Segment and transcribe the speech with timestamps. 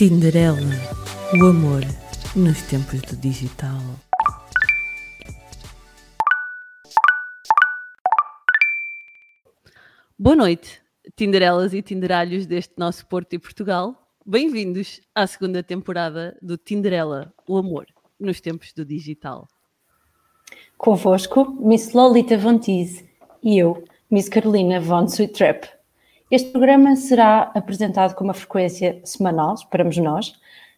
[0.00, 0.56] Tinderela,
[1.38, 1.82] o amor
[2.34, 3.78] nos tempos do digital.
[10.18, 10.80] Boa noite,
[11.14, 13.94] Tinderelas e Tinderalhos deste nosso Porto e Portugal.
[14.24, 17.86] Bem-vindos à segunda temporada do Tinderela, o amor
[18.18, 19.46] nos tempos do digital.
[20.78, 23.06] Convosco, Miss Lolita Von Teese
[23.42, 25.79] e eu, Miss Carolina Von Sweetrap.
[26.30, 30.32] Este programa será apresentado com uma frequência semanal, esperamos nós,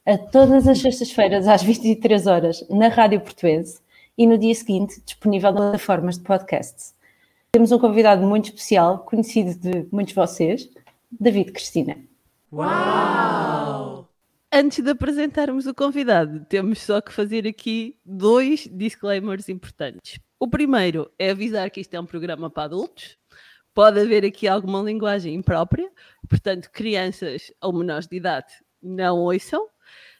[0.06, 3.78] a todas as sextas-feiras às 23 horas na Rádio Portuense
[4.16, 6.94] e no dia seguinte disponível nas plataformas de podcasts.
[7.52, 10.70] Temos um convidado muito especial, conhecido de muitos de vocês,
[11.10, 11.98] David Cristina.
[12.50, 14.08] Uau!
[14.50, 20.18] Antes de apresentarmos o convidado, temos só que fazer aqui dois disclaimers importantes.
[20.40, 23.18] O primeiro é avisar que isto é um programa para adultos.
[23.74, 25.90] Pode haver aqui alguma linguagem imprópria,
[26.28, 29.66] portanto, crianças ou menores de idade não ouçam.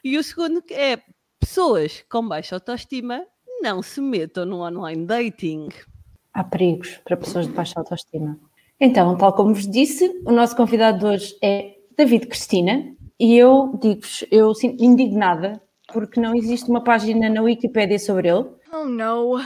[0.03, 0.98] E o segundo é
[1.39, 3.27] pessoas com baixa autoestima
[3.61, 5.69] não se metam no online dating.
[6.33, 8.39] Há perigos para pessoas de baixa autoestima.
[8.81, 13.78] Então, tal como vos disse, o nosso convidado de hoje é David Cristina, e eu
[13.81, 18.47] digo-vos, eu sinto indignada porque não existe uma página na Wikipédia sobre ele.
[18.72, 19.39] Oh no,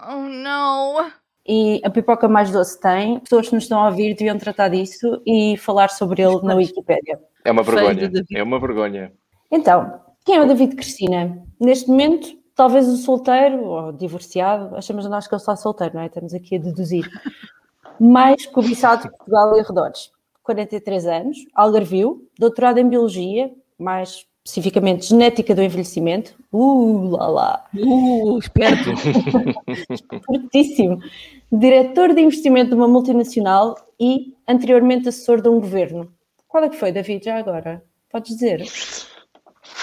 [0.00, 1.23] oh no.
[1.46, 3.20] E a pipoca mais doce tem.
[3.20, 7.20] Pessoas que nos estão a ouvir deviam tratar disso e falar sobre ele na Wikipédia.
[7.44, 8.10] É uma vergonha.
[8.34, 9.12] É uma vergonha.
[9.50, 11.42] Então, quem é o David Cristina?
[11.60, 16.06] Neste momento, talvez o solteiro ou divorciado, achamos nós que ele está solteiro, não é?
[16.06, 17.06] Estamos aqui a deduzir.
[18.00, 20.10] Mais cobiçado de Portugal e arredores.
[20.42, 26.34] 43 anos, Algarvio, doutorado em Biologia, mais especificamente Genética do Envelhecimento.
[26.52, 27.64] Uh, lá lá!
[27.74, 28.90] Uh, esperto!
[29.90, 30.98] Espertíssimo!
[31.50, 36.12] Diretor de investimento de uma multinacional e anteriormente assessor de um governo.
[36.46, 37.82] Qual é que foi, David, já agora?
[38.10, 38.64] Podes dizer?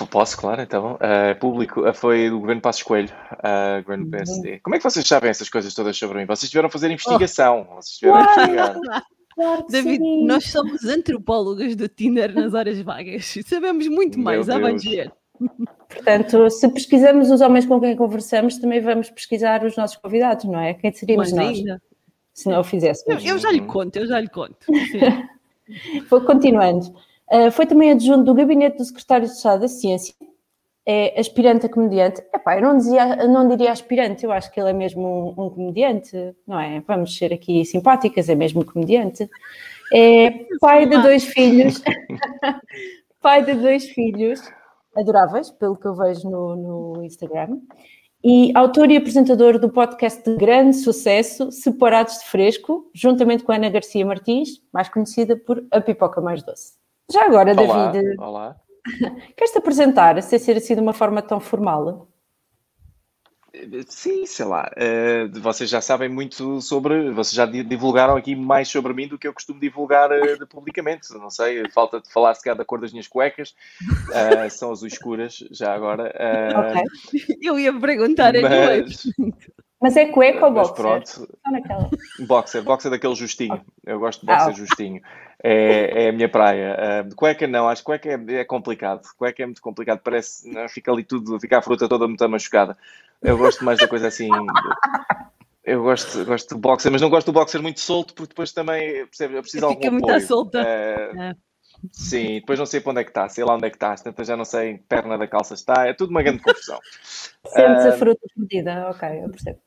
[0.10, 0.96] Posso, claro, então.
[0.96, 4.12] Uh, público uh, foi do governo Passos Coelho, uh, governo uhum.
[4.12, 4.60] PSD.
[4.60, 6.26] Como é que vocês sabem essas coisas todas sobre mim?
[6.26, 7.68] Vocês tiveram a fazer investigação.
[7.70, 7.76] Oh.
[7.76, 9.04] Vocês tiveram a investigar.
[9.36, 10.26] Claro David, sim.
[10.26, 13.34] nós somos antropólogas do Tinder nas horas vagas.
[13.46, 15.12] Sabemos muito mais, Meu vais ver.
[15.90, 20.60] Portanto, se pesquisamos os homens com quem conversamos, também vamos pesquisar os nossos convidados, não
[20.60, 20.74] é?
[20.74, 21.58] Quem seríamos nós?
[21.58, 21.82] Ainda.
[22.34, 23.24] Se não o fizéssemos.
[23.24, 24.66] Eu, eu, já lhe conto, eu já lhe conto.
[26.10, 26.94] Vou continuando.
[27.30, 30.14] Uh, foi também adjunto do gabinete do secretário de Estado da Ciência
[30.86, 32.22] é aspirante a comediante.
[32.34, 35.50] Epá, eu não, dizia, não diria aspirante, eu acho que ele é mesmo um, um,
[35.50, 36.16] comediante,
[36.48, 36.82] não é?
[36.88, 39.30] Vamos ser aqui simpáticas, é mesmo comediante.
[39.94, 41.82] É pai de dois filhos,
[43.22, 44.42] pai de dois filhos
[44.96, 47.60] adoráveis, pelo que eu vejo no, no Instagram,
[48.24, 53.70] e autor e apresentador do podcast de grande sucesso, Separados de Fresco, juntamente com Ana
[53.70, 56.74] Garcia Martins, mais conhecida por A Pipoca Mais Doce.
[57.12, 58.16] Já agora, olá, David.
[58.20, 58.61] Olá.
[59.36, 62.08] Queres-te apresentar sem ser assim de uma forma tão formal?
[63.88, 64.72] Sim, sei lá.
[64.78, 67.12] Uh, vocês já sabem muito sobre.
[67.12, 71.12] Vocês já divulgaram aqui mais sobre mim do que eu costumo divulgar uh, publicamente.
[71.14, 73.54] Não sei, falta de falar se calhar da cor das minhas cuecas.
[73.82, 76.14] Uh, são azuis escuras, já agora.
[76.56, 76.84] ok.
[77.42, 79.04] Eu ia perguntar mas...
[79.82, 80.76] Mas é cueca ou boxer?
[80.76, 81.40] Pronto.
[82.20, 83.60] Boxer, boxer daquele justinho.
[83.84, 85.02] Eu gosto de boxer ah, justinho.
[85.44, 87.06] É, é a minha praia.
[87.10, 89.08] Uh, cueca não, acho que cueca é, é, complicado.
[89.18, 92.78] Cueca é muito complicado, parece, não, fica ali tudo, fica a fruta toda muito machucada.
[93.22, 94.30] Eu gosto mais da coisa assim.
[95.64, 99.06] Eu gosto, gosto de boxer, mas não gosto do boxer muito solto, porque depois também
[99.06, 100.28] percebe, eu preciso de algum muito apoio.
[100.28, 100.60] solta.
[100.60, 101.36] Uh, é.
[101.92, 103.96] Sim, depois não sei para onde é que está, sei lá onde é que está,
[104.24, 106.80] já não sei perna da calça está, é tudo uma grande confusão.
[107.46, 109.60] Sentes uh, a fruta perdida, ok, eu percebo.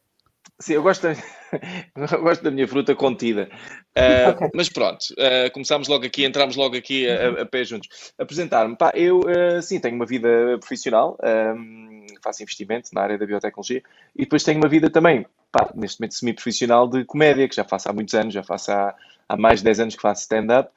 [0.61, 3.49] Sim, eu gosto da, eu gosto da minha fruta contida.
[3.97, 4.51] Uh, okay.
[4.55, 8.13] Mas pronto, uh, começámos logo aqui, entramos logo aqui a, a pé juntos.
[8.19, 10.29] Apresentar-me, pá, eu uh, sim tenho uma vida
[10.61, 11.19] profissional,
[11.57, 13.83] um, faço investimento na área da biotecnologia
[14.15, 17.89] e depois tenho uma vida também, pá, neste momento semi-profissional de comédia, que já faço
[17.89, 18.95] há muitos anos, já faço há,
[19.29, 20.71] há mais de 10 anos que faço stand-up.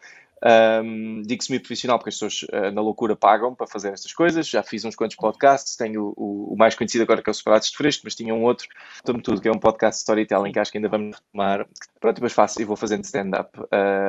[0.45, 4.47] Um, digo semi-profissional porque as pessoas uh, na loucura pagam para fazer estas coisas.
[4.47, 5.75] Já fiz uns quantos podcasts.
[5.75, 8.43] Tenho o, o, mais conhecido agora que é o Separados de Fresco, mas tinha um
[8.43, 8.67] outro,
[9.03, 11.67] Tome Tudo, que é um podcast de storytelling que acho que ainda vamos tomar.
[11.99, 13.65] Pronto, depois faço e vou fazendo stand-up uh,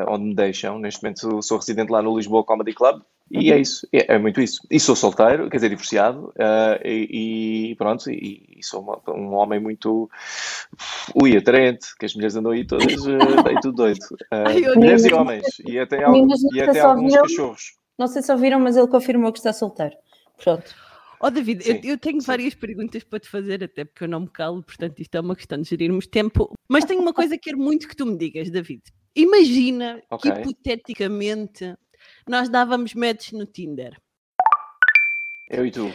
[0.08, 0.78] onde me deixam.
[0.78, 4.40] Neste momento sou residente lá no Lisboa Comedy Club e é isso, é, é, muito
[4.40, 4.60] isso.
[4.70, 9.34] E sou solteiro, quer dizer, divorciado, uh, e, e, pronto, e, e sou uma, um
[9.34, 10.10] homem muito
[11.14, 14.04] ui, atraente, que as mulheres andam aí todas uh, tudo doido.
[14.32, 17.78] Uh, mulheres e homens, e até, e até alguns viram, cachorros.
[17.98, 19.96] Não sei se ouviram, mas ele confirmou que está solteiro.
[20.42, 20.74] Pronto.
[21.20, 22.26] Ó oh, David, eu, eu, tenho sim.
[22.26, 25.34] várias perguntas para te fazer, até porque eu não me calo, portanto isto é uma
[25.34, 26.54] questão de gerirmos tempo.
[26.68, 28.82] Mas tenho uma coisa que quero muito que tu me digas, David.
[29.16, 30.30] Imagina Ok.
[30.30, 31.74] que hipoteticamente
[32.26, 33.96] nós dávamos match no Tinder.
[35.50, 35.92] Eu e tu.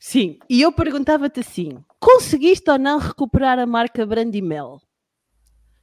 [0.00, 4.80] Sim, e eu perguntava-te assim: conseguiste ou não recuperar a marca Brandimel?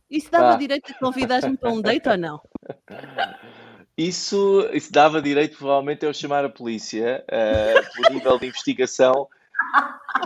[0.09, 0.57] Isso dava Ah.
[0.57, 2.41] direito a convidar-me para um date ou não?
[3.97, 9.27] Isso, isso dava direito, provavelmente, a eu chamar a polícia eh, pelo nível de investigação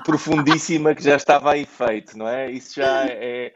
[0.05, 2.49] profundíssima que já estava aí feito, não é?
[2.51, 3.53] Isso já é.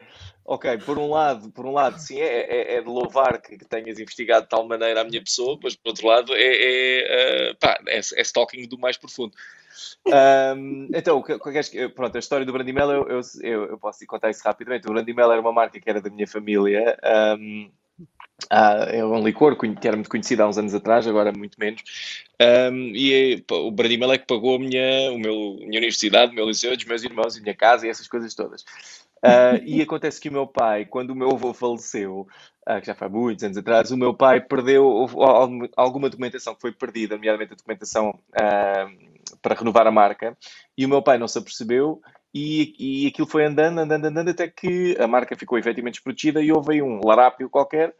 [0.52, 3.64] Ok, por um lado, por um lado, sim, é, é- é de louvar que, que
[3.64, 7.54] tenhas investigado de tal maneira a minha pessoa, mas por outro lado, é, é, eh,
[7.54, 9.32] pá, é, é stalking do mais profundo.
[10.12, 11.38] Ahm, então, que-
[11.90, 14.88] pronto, a história do Brandimel, eu, eu, eu, posso contar isso rapidamente.
[14.88, 16.98] O Brandimel era uma marca que era da minha família.
[17.00, 17.70] ahm,
[18.50, 21.82] ah, é um licor que era muito conhecido há uns anos atrás, agora muito menos.
[22.40, 26.32] Um, e é, o Brandimel é que pagou a minha, o meu, a minha universidade,
[26.32, 28.64] o meu liceu, dos meus irmãos, a minha casa e essas coisas todas.
[29.22, 32.26] Ah, e acontece que o meu pai, quando o meu avô faleceu,
[32.66, 35.06] ah, que já foi há muitos anos atrás, o meu pai perdeu
[35.76, 38.88] alguma documentação que foi perdida, nomeadamente a documentação ah,
[39.42, 40.36] para renovar a marca,
[40.76, 42.00] e o meu pai não se apercebeu.
[42.32, 46.52] E, e aquilo foi andando, andando, andando, até que a marca ficou efetivamente desprotegida e
[46.52, 47.92] houve aí um larápio qualquer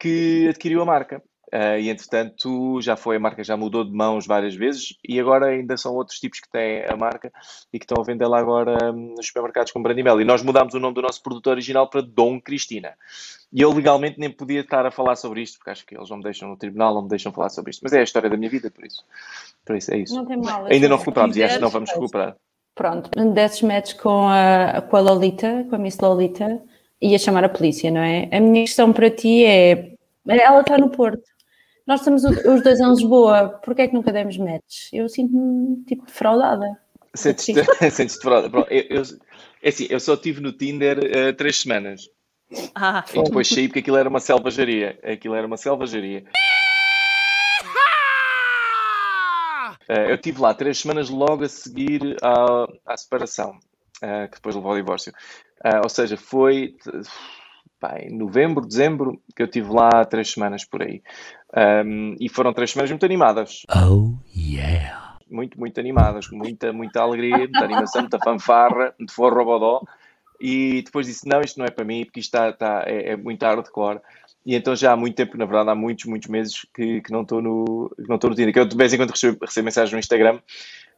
[0.00, 1.22] que adquiriu a marca.
[1.52, 5.46] Ah, e entretanto já foi, a marca já mudou de mãos várias vezes e agora
[5.46, 7.32] ainda são outros tipos que têm a marca
[7.72, 10.20] e que estão a vendê-la agora hum, nos supermercados com Brandimel.
[10.20, 12.94] E nós mudámos o nome do nosso produto original para Dom Cristina.
[13.52, 16.16] E eu legalmente nem podia estar a falar sobre isto, porque acho que eles não
[16.16, 17.80] me deixam no tribunal, não me deixam falar sobre isto.
[17.82, 19.04] Mas é a história da minha vida, por isso.
[19.64, 20.14] Por isso é isso.
[20.14, 20.66] Não tem mal.
[20.66, 22.36] Ainda não recuperamos e acho que não vamos recuperar.
[22.74, 26.60] Pronto, desses match com a, com a Lolita, com a Miss Lolita,
[27.00, 28.28] ia chamar a polícia, não é?
[28.30, 29.94] A minha questão para ti é:
[30.28, 31.24] ela está no Porto,
[31.86, 34.92] nós estamos os dois em Lisboa, porquê é que nunca demos match?
[34.92, 36.76] Eu sinto-me tipo defraudada.
[37.14, 37.54] Sentes-te
[37.90, 38.18] sentes.
[38.18, 39.02] Pronto, eu, eu,
[39.62, 42.10] é assim, eu só estive no Tinder eh, três semanas
[42.74, 44.98] Ah, e depois saí porque aquilo era uma selvageria.
[45.02, 46.24] Aquilo era uma selvageria.
[49.88, 53.56] Eh, eu estive lá três semanas logo a seguir à, à separação,
[54.02, 55.12] eh, que depois levou ao divórcio.
[55.62, 56.74] Ah, ou seja, foi
[57.80, 61.02] pá, em novembro, dezembro, que eu estive lá três semanas por aí.
[61.54, 63.62] Ahm, e foram três semanas muito animadas.
[63.74, 65.16] Oh yeah.
[65.30, 69.82] muito, muito animadas, com muita, muita alegria, muita animação, muita fanfarra, muito forró bodó.
[70.40, 73.16] E depois disse: Não, isto não é para mim, porque isto está, está- é, é
[73.16, 74.00] muito hardcore.
[74.44, 77.22] E então já há muito tempo, na verdade, há muitos, muitos meses que, que não
[77.22, 78.52] estou no, que não estou no Tinder.
[78.52, 80.38] Que eu de vez em quando recebo, recebo mensagens no Instagram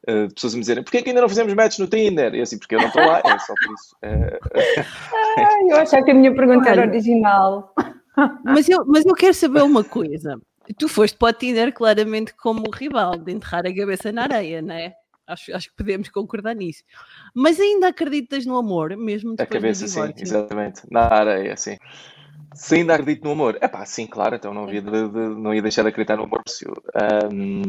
[0.07, 2.35] eh, de pessoas a me dizerem: Porquê que ainda não fizemos match no Tinder?
[2.35, 3.97] E eu assim, porque eu não estou lá, é só por isso.
[4.03, 4.39] Eh,
[5.37, 7.73] Ai, eu achava que a minha pergunta era original.
[8.45, 10.41] Mas, eu, mas eu quero saber uma coisa.
[10.79, 14.61] Tu foste para o Tinder claramente como o rival, de enterrar a cabeça na areia,
[14.61, 14.93] não é?
[15.27, 16.83] Acho, acho que podemos concordar nisso.
[17.35, 20.83] Mas ainda acreditas no amor, mesmo a depois cabeça, do sim, exatamente.
[20.91, 21.77] Na areia, sim.
[22.55, 25.55] Se ainda acredito no amor, é pá, sim, claro, então não, havia de- de- não
[25.55, 26.43] ia deixar de acreditar no amor
[26.95, 27.63] ahm,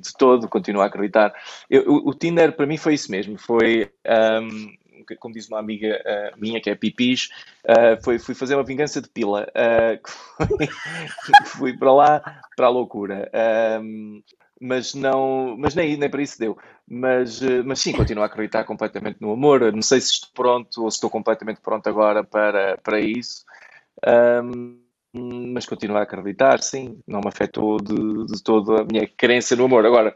[0.00, 1.32] de todo, continuo a acreditar.
[1.68, 3.92] Eu- o, o Tinder para mim foi isso mesmo, foi, que-
[5.18, 7.28] como diz uma amiga ah, minha que é Pipis,
[7.66, 10.68] ah, foi, fui fazer uma vingança de pila, ah, que foi-
[11.44, 13.30] fui para lá, para a loucura.
[13.32, 14.22] Ahm,
[14.60, 16.56] mas não, mas nem, nem para isso deu.
[16.88, 19.72] Mas, eh, mas sim, continuo a acreditar completamente no amor.
[19.72, 23.44] Não sei se estou pronto ou se estou completamente pronto agora para, para isso.
[24.04, 24.78] Ahm,
[25.52, 26.98] mas continuo a acreditar, sim.
[27.06, 29.84] Não me afetou de, de toda a minha crença no amor.
[29.86, 30.14] Agora,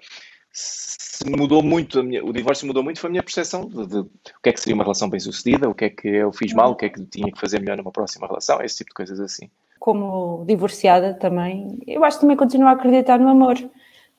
[1.25, 4.11] mudou muito, minha- o divórcio mudou muito foi a minha percepção de, de o
[4.42, 6.73] que é que seria uma relação bem sucedida, o que é que eu fiz mal,
[6.73, 9.20] o que é que tinha que fazer melhor numa próxima relação, esse tipo de coisas
[9.20, 9.49] assim.
[9.78, 13.56] Como divorciada também, eu acho que também continuo a acreditar no amor.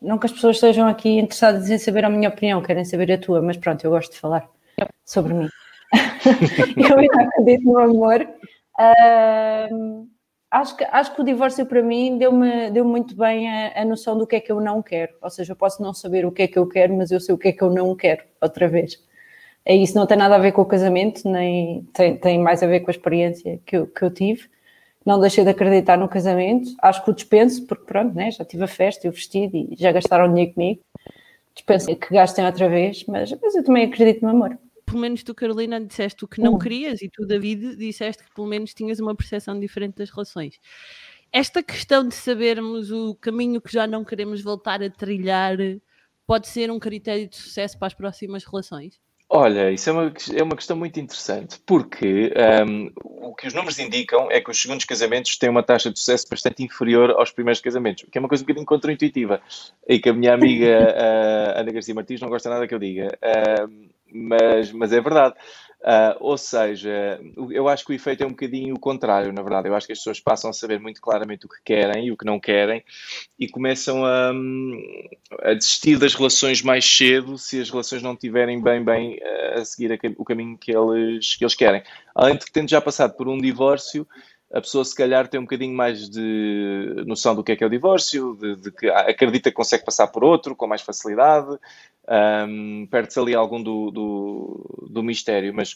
[0.01, 3.17] Não que as pessoas estejam aqui interessadas em saber a minha opinião, querem saber a
[3.17, 4.47] tua, mas pronto, eu gosto de falar
[5.03, 5.49] sobre mim.
[6.77, 8.27] eu ainda acredito no amor.
[8.79, 10.07] Ahm,
[10.51, 14.17] acho, que, acho que o divórcio para mim deu-me deu muito bem a, a noção
[14.17, 15.13] do que é que eu não quero.
[15.21, 17.35] Ou seja, eu posso não saber o que é que eu quero, mas eu sei
[17.35, 19.01] o que é que eu não quero, outra vez.
[19.65, 22.67] É isso, não tem nada a ver com o casamento, nem tem, tem mais a
[22.67, 24.49] ver com a experiência que eu, que eu tive.
[25.05, 28.63] Não deixei de acreditar no casamento, acho que o dispenso, porque pronto, né, já tive
[28.63, 30.81] a festa e o vestido e já gastaram dinheiro comigo.
[31.53, 34.57] Dispenso que gastem outra vez, mas, mas eu também acredito no amor.
[34.87, 36.59] Pelo menos tu, Carolina, disseste o que não Hum.
[36.59, 40.57] querias e tu, David, disseste que pelo menos tinhas uma percepção diferente das relações.
[41.29, 45.57] Esta questão de sabermos o caminho que já não queremos voltar a trilhar
[46.25, 48.97] pode ser um critério de sucesso para as próximas relações?
[49.29, 53.77] Olha, isso é uma, é uma questão muito interessante, porque ahm, o que os números
[53.77, 57.59] indicam é que os segundos casamentos têm uma taxa de sucesso bastante inferior aos primeiros
[57.59, 59.41] casamentos, o que é uma coisa um bocadinho contraintuitiva,
[59.85, 63.17] e que a minha amiga ah, Ana Garcia Martins não gosta nada que eu diga,
[63.21, 65.35] Ahm, mas, mas é verdade.
[65.79, 67.21] Uh, ou seja,
[67.51, 69.67] eu acho que o efeito é um bocadinho o contrário, na verdade.
[69.67, 72.17] Eu acho que as pessoas passam a saber muito claramente o que querem e o
[72.17, 72.83] que não querem
[73.39, 74.31] e começam a,
[75.43, 79.19] a desistir das relações mais cedo se as relações não estiverem bem, bem
[79.55, 81.83] a seguir o caminho que eles, que eles querem.
[82.15, 84.07] Além de que, tendo já passado por um divórcio,
[84.51, 87.67] a pessoa se calhar tem um bocadinho mais de noção do que é que é
[87.67, 91.57] o divórcio, de, de que acredita que consegue passar por outro com mais facilidade,
[92.47, 95.73] um, perde-se ali algum do, do, do mistério, mas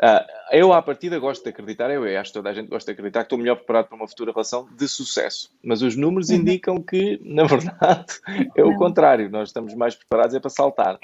[0.00, 2.96] uh, eu à partida gosto de acreditar, eu acho que toda a gente gosta de
[2.96, 6.36] acreditar que estou melhor preparado para uma futura relação de sucesso, mas os números uhum.
[6.36, 8.14] indicam que, na verdade,
[8.56, 10.98] é o contrário, nós estamos mais preparados é para saltar.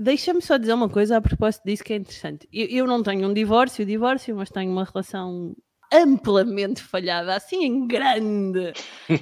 [0.00, 2.48] Deixa-me só dizer uma coisa a propósito disso que é interessante.
[2.52, 5.56] Eu, eu não tenho um divórcio, divórcio, mas tenho uma relação
[5.92, 8.72] amplamente falhada, assim em grande,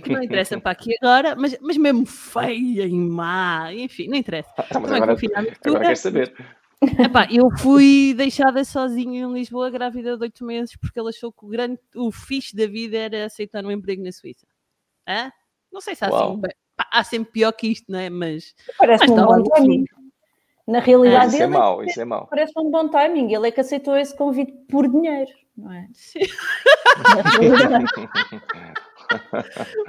[0.02, 4.52] que não interessa para aqui agora, mas, mas mesmo feia e má, enfim, não interessa.
[4.58, 5.16] Ah, mas agora,
[5.64, 6.34] agora quer saber.
[6.82, 11.44] Epá, eu fui deixada sozinha em Lisboa, grávida de oito meses, porque ele achou que
[11.44, 14.46] o, grande, o fixe da vida era aceitar um emprego na Suíça.
[15.08, 15.32] Hã?
[15.72, 16.40] Não sei se há assim,
[16.76, 18.10] pá, há sempre pior que isto, não é?
[18.10, 18.54] Mas.
[18.78, 19.84] Parece um bom timing.
[20.66, 22.26] Na realidade, isso é mau, isso é mau.
[22.26, 23.32] Parece um bom timing.
[23.32, 25.88] Ele é que aceitou esse convite por dinheiro não é?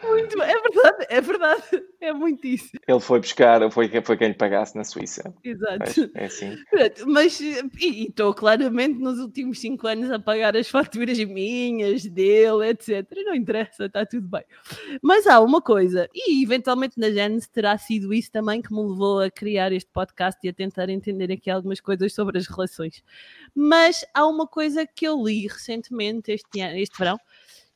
[0.04, 2.70] Muito, é verdade, é verdade, é muito isso.
[2.88, 5.34] Ele foi buscar, foi, foi quem lhe pagasse na Suíça.
[5.44, 6.12] Exato.
[6.16, 6.58] É, é assim.
[7.06, 13.06] Mas, e estou claramente nos últimos cinco anos a pagar as faturas minhas, dele, etc.
[13.26, 14.44] Não interessa, está tudo bem.
[15.02, 19.22] Mas há uma coisa, e eventualmente na Gênesis terá sido isso também que me levou
[19.22, 23.04] a criar este podcast e a tentar entender aqui algumas coisas sobre as relações.
[23.54, 27.20] Mas há uma coisa que eu li recentemente este, ano, este verão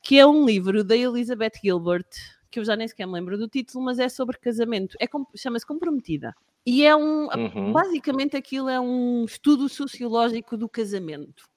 [0.02, 2.08] que é um livro da Elizabeth Gilbert,
[2.50, 4.98] que eu já nem sequer me lembro do título, mas é sobre casamento.
[5.00, 6.36] É, Chama-se Comprometida.
[6.66, 7.28] E é um.
[7.28, 7.72] Uhum.
[7.72, 11.50] Basicamente, aquilo é um estudo sociológico do casamento.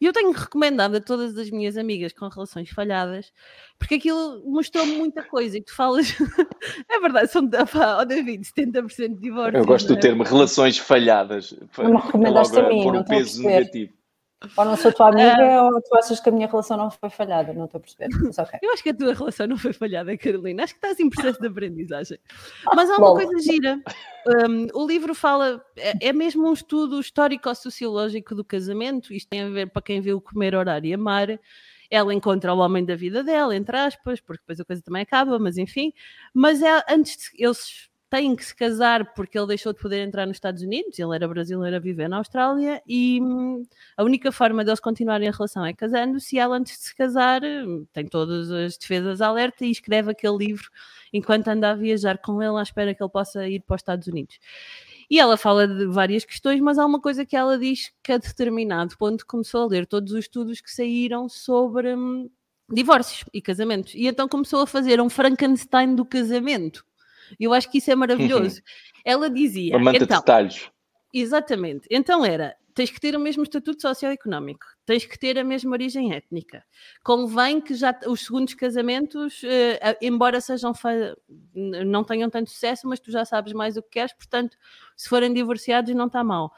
[0.00, 3.30] E eu tenho recomendado a todas as minhas amigas com relações falhadas,
[3.78, 6.16] porque aquilo mostrou muita coisa e tu falas.
[6.88, 9.58] é verdade, são oh, David, 70% de divórcio.
[9.58, 10.00] Eu gosto do é?
[10.00, 11.54] termo relações falhadas.
[11.76, 13.92] Não me recomendaste a mim, não um peso negativo.
[14.56, 17.52] Ou não sou tua amiga ou tu achas que a minha relação não foi falhada,
[17.52, 18.08] não estou a perceber.
[18.22, 18.58] Mas, okay.
[18.62, 20.64] Eu acho que a tua relação não foi falhada, Carolina.
[20.64, 22.18] Acho que estás em processo de aprendizagem.
[22.74, 23.80] Mas há uma coisa gira.
[24.48, 29.12] Um, o livro fala, é, é mesmo um estudo histórico-sociológico do casamento.
[29.12, 31.38] Isto tem a ver para quem viu Comer, Orar e Amar
[31.90, 35.38] ela encontra o homem da vida dela, entre aspas, porque depois a coisa também acaba,
[35.40, 35.92] mas enfim.
[36.32, 40.26] Mas é, antes de, eles têm que se casar porque ele deixou de poder entrar
[40.26, 43.64] nos Estados Unidos, ele era brasileiro a viver na Austrália, e hum,
[43.96, 47.42] a única forma deles continuarem a relação é casando-se, e ela antes de se casar
[47.44, 50.68] hum, tem todas as defesas alerta e escreve aquele livro
[51.12, 54.08] enquanto anda a viajar com ele à espera que ele possa ir para os Estados
[54.08, 54.38] Unidos.
[55.08, 58.18] E ela fala de várias questões, mas há uma coisa que ela diz que a
[58.18, 62.28] determinado ponto começou a ler todos os estudos que saíram sobre hum,
[62.68, 63.94] divórcios e casamentos.
[63.94, 66.84] E então começou a fazer um Frankenstein do casamento
[67.38, 68.60] eu acho que isso é maravilhoso.
[69.04, 69.76] Ela dizia.
[69.76, 70.70] Uma manta então, de detalhes.
[71.12, 71.86] Exatamente.
[71.90, 76.12] Então era: tens que ter o mesmo estatuto socioeconómico, tens que ter a mesma origem
[76.12, 76.64] étnica.
[77.02, 80.72] Convém que já os segundos casamentos, uh, embora sejam
[81.54, 84.56] não tenham tanto sucesso, mas tu já sabes mais o que queres, portanto,
[84.96, 86.52] se forem divorciados, não está mal.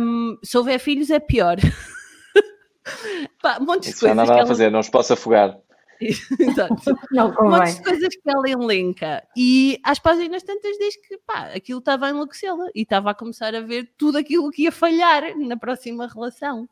[0.00, 1.56] Um, se houver filhos, é pior.
[3.40, 4.16] Pá, montes Isso de coisas.
[4.16, 5.58] Não há nada a fazer, não os posso afogar.
[6.38, 6.96] Exato.
[7.10, 9.22] Não Muitas coisas que ela elenca.
[9.36, 13.54] E às páginas tantas diz que pá, aquilo estava a enlouquecê-la e estava a começar
[13.54, 16.68] a ver tudo aquilo que ia falhar na próxima relação.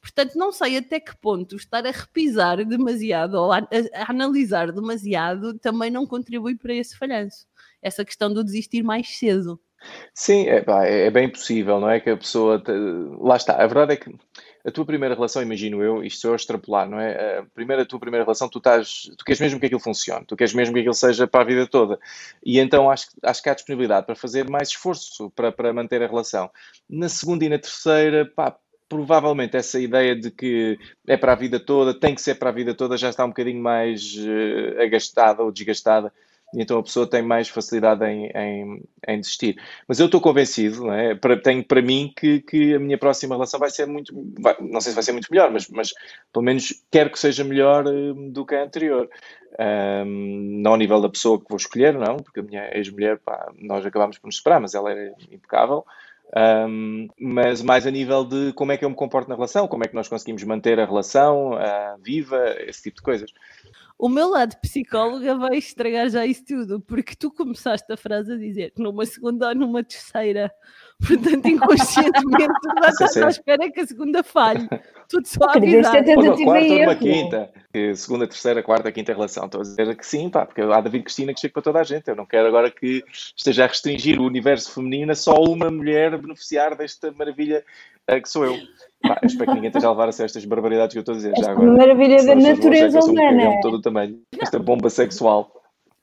[0.00, 4.70] Portanto, não sei até que ponto estar a repisar demasiado ou a, a, a analisar
[4.72, 7.46] demasiado também não contribui para esse falhanço.
[7.82, 9.60] Essa questão do desistir mais cedo.
[10.12, 10.64] Sim, é,
[11.06, 12.00] é, bem possível, não é?
[12.00, 12.60] Que a pessoa.
[12.60, 12.72] Te...
[13.20, 13.54] Lá está.
[13.54, 14.14] A verdade é que
[14.68, 17.38] a tua primeira relação, imagino eu, isto é eu extrapolar, não é?
[17.38, 20.36] A, primeira, a tua primeira relação, tu, estás, tu queres mesmo que aquilo funcione, tu
[20.36, 21.98] queres mesmo que aquilo seja para a vida toda.
[22.44, 26.06] E então acho, acho que há disponibilidade para fazer mais esforço para, para manter a
[26.06, 26.50] relação.
[26.88, 28.56] Na segunda e na terceira, pá,
[28.88, 32.52] provavelmente essa ideia de que é para a vida toda, tem que ser para a
[32.52, 36.12] vida toda, já está um bocadinho mais uh, agastada ou desgastada
[36.54, 39.60] então a pessoa tem mais facilidade em, em, em desistir.
[39.86, 41.14] Mas eu estou convencido, não é?
[41.14, 44.80] para, tenho para mim que, que a minha próxima relação vai ser muito, vai, não
[44.80, 45.92] sei se vai ser muito melhor, mas, mas
[46.32, 49.08] pelo menos quero que seja melhor uh, do que a anterior.
[49.58, 53.18] Um, não ao nível da pessoa que vou escolher, não, porque a minha ex-mulher,
[53.58, 55.84] nós acabámos por nos separar, mas ela era impecável.
[56.36, 59.84] Um, mas mais a nível de como é que eu me comporto na relação, como
[59.84, 63.32] é que nós conseguimos manter a relação uh, viva, esse tipo de coisas
[63.98, 68.36] o meu lado psicóloga vai estragar já isso tudo, porque tu começaste a frase a
[68.36, 70.52] dizer numa segunda ou numa terceira
[71.06, 74.68] Portanto, inconscientemente, tu já Sim, estás à espera que a segunda falhe.
[75.08, 76.02] Tudo só a ter avisar.
[76.04, 76.96] Uma quarta e ou uma erro.
[76.98, 77.50] quinta.
[77.94, 79.44] Segunda, terceira, quarta, quinta relação.
[79.46, 81.84] Estou a dizer que sim, pá, porque há David Cristina que chega para toda a
[81.84, 82.08] gente.
[82.08, 83.04] Eu não quero agora que
[83.36, 87.64] esteja a restringir o universo feminino a só uma mulher a beneficiar desta maravilha
[88.08, 88.56] eh, que sou eu.
[89.02, 91.12] Pá, eu espero que ninguém esteja a levar a sério estas barbaridades que eu estou
[91.14, 91.70] a dizer já Esta agora.
[91.70, 93.50] maravilha da que natureza um humana.
[93.50, 94.20] de todo o tamanho.
[94.40, 95.52] Esta bomba sexual.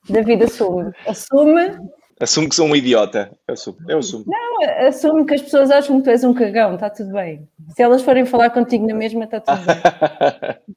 [0.08, 0.90] David assume.
[1.06, 1.78] Assume,
[2.20, 3.30] Assumo que sou um idiota.
[3.46, 3.76] Eu assumo.
[3.88, 4.24] Eu assumo.
[4.88, 7.46] assume que as pessoas acham que tu és um cagão, está tudo bem.
[7.74, 9.76] Se elas forem falar contigo na mesma, está tudo bem.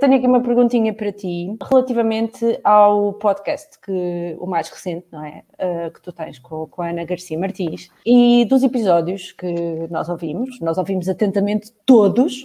[0.00, 5.42] Tenho aqui uma perguntinha para ti relativamente ao podcast que o mais recente, não é?
[5.58, 9.54] Uh, que tu tens com, com a Ana Garcia Martins e dos episódios que
[9.90, 12.42] nós ouvimos, nós ouvimos atentamente todos.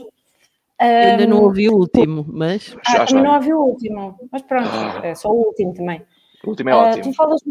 [0.79, 3.21] Eu ainda não Um, ouvi o último, mas Ah, Já, já.
[3.21, 5.01] não ouvi o último, mas pronto, Ah.
[5.07, 6.01] é só o último também.
[6.45, 7.03] O último é Ah, ótimo.
[7.03, 7.41] tu falas.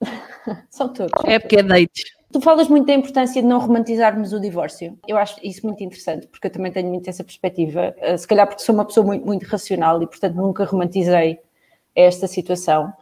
[0.70, 1.12] São todos.
[1.24, 2.04] é porque é dates.
[2.32, 4.96] Tu falas muito da importância de não romantizarmos o divórcio.
[5.06, 7.94] Eu acho isso muito interessante, porque eu também tenho muito essa perspectiva.
[7.98, 11.40] Uh, Se calhar porque sou uma pessoa muito, muito racional e, portanto, nunca romantizei
[11.94, 12.92] esta situação.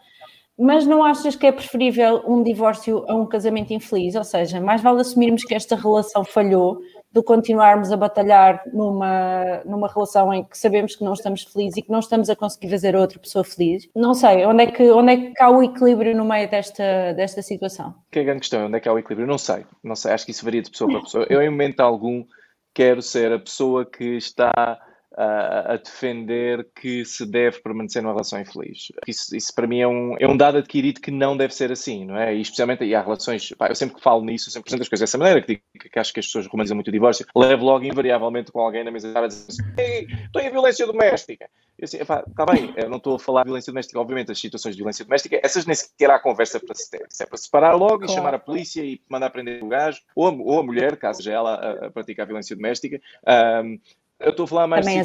[0.59, 4.14] Mas não achas que é preferível um divórcio a um casamento infeliz?
[4.14, 6.81] Ou seja, mais vale assumirmos que esta relação falhou
[7.15, 11.83] que continuarmos a batalhar numa, numa relação em que sabemos que não estamos felizes e
[11.83, 13.88] que não estamos a conseguir fazer outra pessoa feliz.
[13.95, 17.43] Não sei, onde é que, onde é que há o equilíbrio no meio desta, desta
[17.43, 17.95] situação?
[18.11, 19.27] Que é a grande questão, onde é que há o equilíbrio?
[19.27, 21.27] Não sei, não sei, acho que isso varia de pessoa para pessoa.
[21.31, 22.25] Eu, em momento algum,
[22.75, 24.79] quero ser a pessoa que está
[25.17, 28.88] ah, a defender que se deve permanecer numa relação infeliz.
[29.07, 32.05] Isso, isso para mim é um, é um dado adquirido que não deve ser assim,
[32.05, 32.35] não é?
[32.35, 34.88] E especialmente e há relações, pá, eu sempre que falo nisso, eu sempre apresento as
[34.88, 35.62] coisas dessa maneira, que, digo
[35.93, 38.91] que acho que as pessoas romantizam muito o divórcio, levo logo invariavelmente com alguém na
[38.91, 41.49] mesa a dizer assim, "Ei, estou em violência doméstica.
[41.79, 44.75] Eu assim, está bem, eu não estou a falar de violência doméstica, obviamente as situações
[44.75, 47.07] de violência doméstica, essas nem sequer há conversa para se ter.
[47.09, 48.12] Isso é para separar logo e Claro.
[48.15, 51.33] chamar a polícia e mandar prender o gajo, ou a, ou a mulher, caso seja
[51.33, 53.00] ela a, a praticar violência doméstica.
[53.25, 53.79] Ahm,
[54.21, 55.01] eu estou a falar mais Também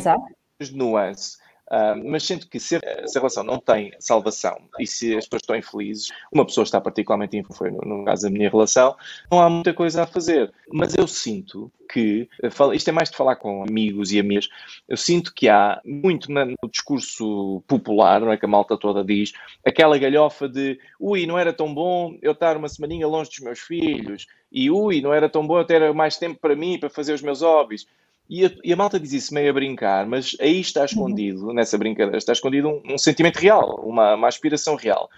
[0.60, 1.38] de nuance.
[1.76, 5.26] Ah, mas sinto que se a, se a relação não tem salvação e se as
[5.26, 8.96] pessoas estão infelizes, uma pessoa está particularmente infeliz, foi no, no caso da minha relação,
[9.32, 10.54] não há muita coisa a fazer.
[10.72, 14.50] Mas eu sinto que, eh, isto é mais de falar com amigos e amigas,
[14.88, 19.32] eu sinto que há muito no discurso popular, não é que a malta toda diz,
[19.66, 23.60] aquela galhofa de ui, não era tão bom eu estar uma semaninha longe dos meus
[23.60, 27.14] filhos, e ui, não era tão bom eu ter mais tempo para mim, para fazer
[27.14, 27.88] os meus hobbies.
[28.30, 31.78] E a, e a malta diz isso meio a brincar, mas aí está escondido, nessa
[31.78, 35.10] brincadeira, está escondido um, um sentimento real, uma, uma aspiração real,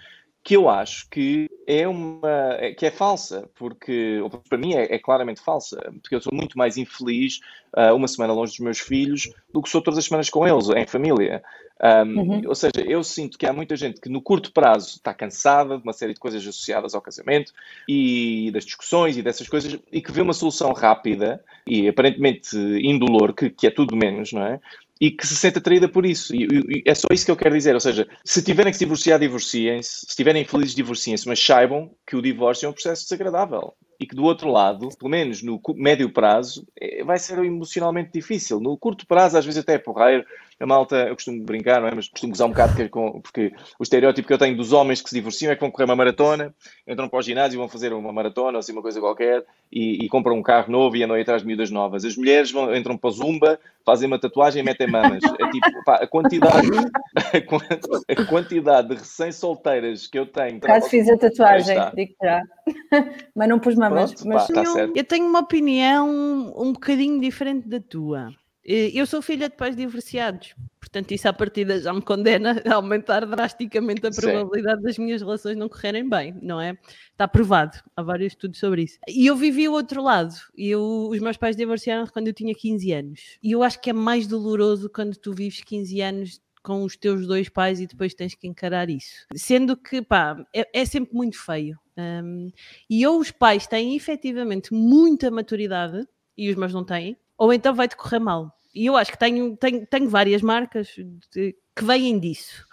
[0.46, 4.96] que eu acho que é uma é- que é falsa, porque para mim é, é
[4.96, 7.40] claramente falsa, porque eu sou muito mais infeliz
[7.72, 10.68] ah, uma semana longe dos meus filhos do que sou todas as semanas com eles,
[10.68, 11.42] em família.
[11.82, 12.42] Um, Uhum.
[12.46, 15.82] Ou seja, eu sinto que há muita gente que no curto prazo está cansada de
[15.82, 17.52] uma série de coisas associadas ao casamento
[17.86, 23.34] e das discussões e dessas coisas e que vê uma solução rápida e aparentemente indolor,
[23.34, 24.60] que, que é tudo menos, não é?
[24.98, 26.34] E que se sente atraída por isso.
[26.34, 27.74] E, e- é só isso que eu quero dizer.
[27.74, 30.00] Ou seja, se tiverem que se divorciar, divorciem-se.
[30.00, 31.28] Se estiverem felizes, divorciem-se.
[31.28, 33.74] Mas saibam que o divórcio é um processo desagradável.
[34.00, 38.58] E que do outro lado, pelo menos no médio prazo, eh, vai ser emocionalmente difícil.
[38.60, 40.24] No curto prazo, às vezes até é porreiro.
[40.58, 41.94] A malta, eu costumo brincar, não é?
[41.94, 45.10] Mas costumo gozar um bocado com- porque o estereótipo que eu tenho dos homens que
[45.10, 46.54] se divorciam é que vão correr uma maratona,
[46.88, 50.02] entram para o ginásio e vão fazer uma maratona ou assim uma coisa qualquer e,
[50.04, 52.06] e compram um carro novo e andam aí atrás de miúdas novas.
[52.06, 55.22] As mulheres vão, entram para o Zumba, fazem uma tatuagem e metem mamas.
[55.38, 56.66] É tipo, pá, a quantidade,
[57.14, 57.58] a quan-
[58.08, 60.58] a quantidade de recém-solteiras que eu tenho.
[60.60, 62.40] Caso fiz a tatuagem, digo já.
[63.34, 64.14] mas não pus mamas.
[64.14, 64.54] Pronto, mas pá.
[64.54, 64.96] Tá eu, certo.
[64.96, 66.08] eu tenho uma opinião
[66.56, 68.30] um bocadinho diferente da tua.
[68.66, 72.74] Eh, Eu sou filha de pais divorciados, portanto, isso à partida já me condena a
[72.74, 74.20] aumentar drasticamente a Sim.
[74.20, 76.76] probabilidade das minhas relações não correrem bem, não é?
[77.12, 78.98] Está provado, há vários estudos sobre isso.
[79.08, 80.34] E eu vivi o outro lado.
[80.56, 83.38] Eu, os meus pais divorciaram quando eu tinha 15 anos.
[83.42, 87.28] E eu acho que é mais doloroso quando tu vives 15 anos com os teus
[87.28, 89.24] dois pais e depois tens que encarar isso.
[89.36, 91.78] Sendo que, pá, é, é sempre muito feio.
[91.96, 92.50] Hum,
[92.90, 96.04] e ou os pais têm efetivamente muita maturidade
[96.36, 98.52] e os meus não têm, ou então vai-te correr mal.
[98.74, 100.88] E eu acho que tenho, tenho, tenho várias marcas
[101.32, 102.66] de- que vêm disso.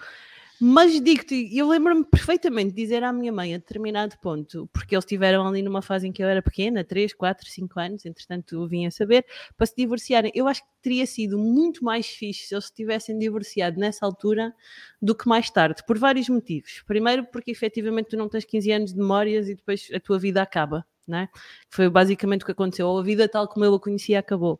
[0.65, 5.03] Mas digo-te, eu lembro-me perfeitamente de dizer à minha mãe a determinado ponto, porque eles
[5.03, 8.65] estiveram ali numa fase em que eu era pequena, 3, 4, 5 anos, entretanto eu
[8.67, 9.25] vim a saber,
[9.57, 10.31] para se divorciarem.
[10.33, 14.53] Eu acho que teria sido muito mais fixe se eles se tivessem divorciado nessa altura
[15.01, 16.81] do que mais tarde, por vários motivos.
[16.87, 20.41] Primeiro, porque efetivamente tu não tens 15 anos de memórias e depois a tua vida
[20.41, 21.29] acaba, não é?
[21.69, 24.59] Foi basicamente o que aconteceu, a vida tal como eu a conhecia acabou.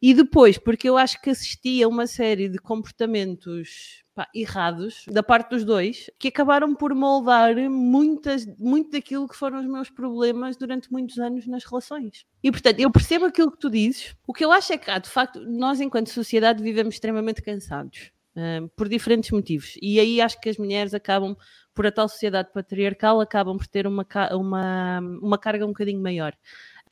[0.00, 5.22] E depois, porque eu acho que assisti a uma série de comportamentos pá, errados da
[5.22, 10.56] parte dos dois que acabaram por moldar muitas, muito daquilo que foram os meus problemas
[10.56, 12.26] durante muitos anos nas relações.
[12.42, 14.14] E portanto, eu percebo aquilo que tu dizes.
[14.26, 18.10] O que eu acho é que, de facto, nós enquanto sociedade vivemos extremamente cansados.
[18.34, 19.74] Uh, por diferentes motivos.
[19.82, 21.36] E aí acho que as mulheres acabam,
[21.74, 26.34] por a tal sociedade patriarcal, acabam por ter uma, uma, uma carga um bocadinho maior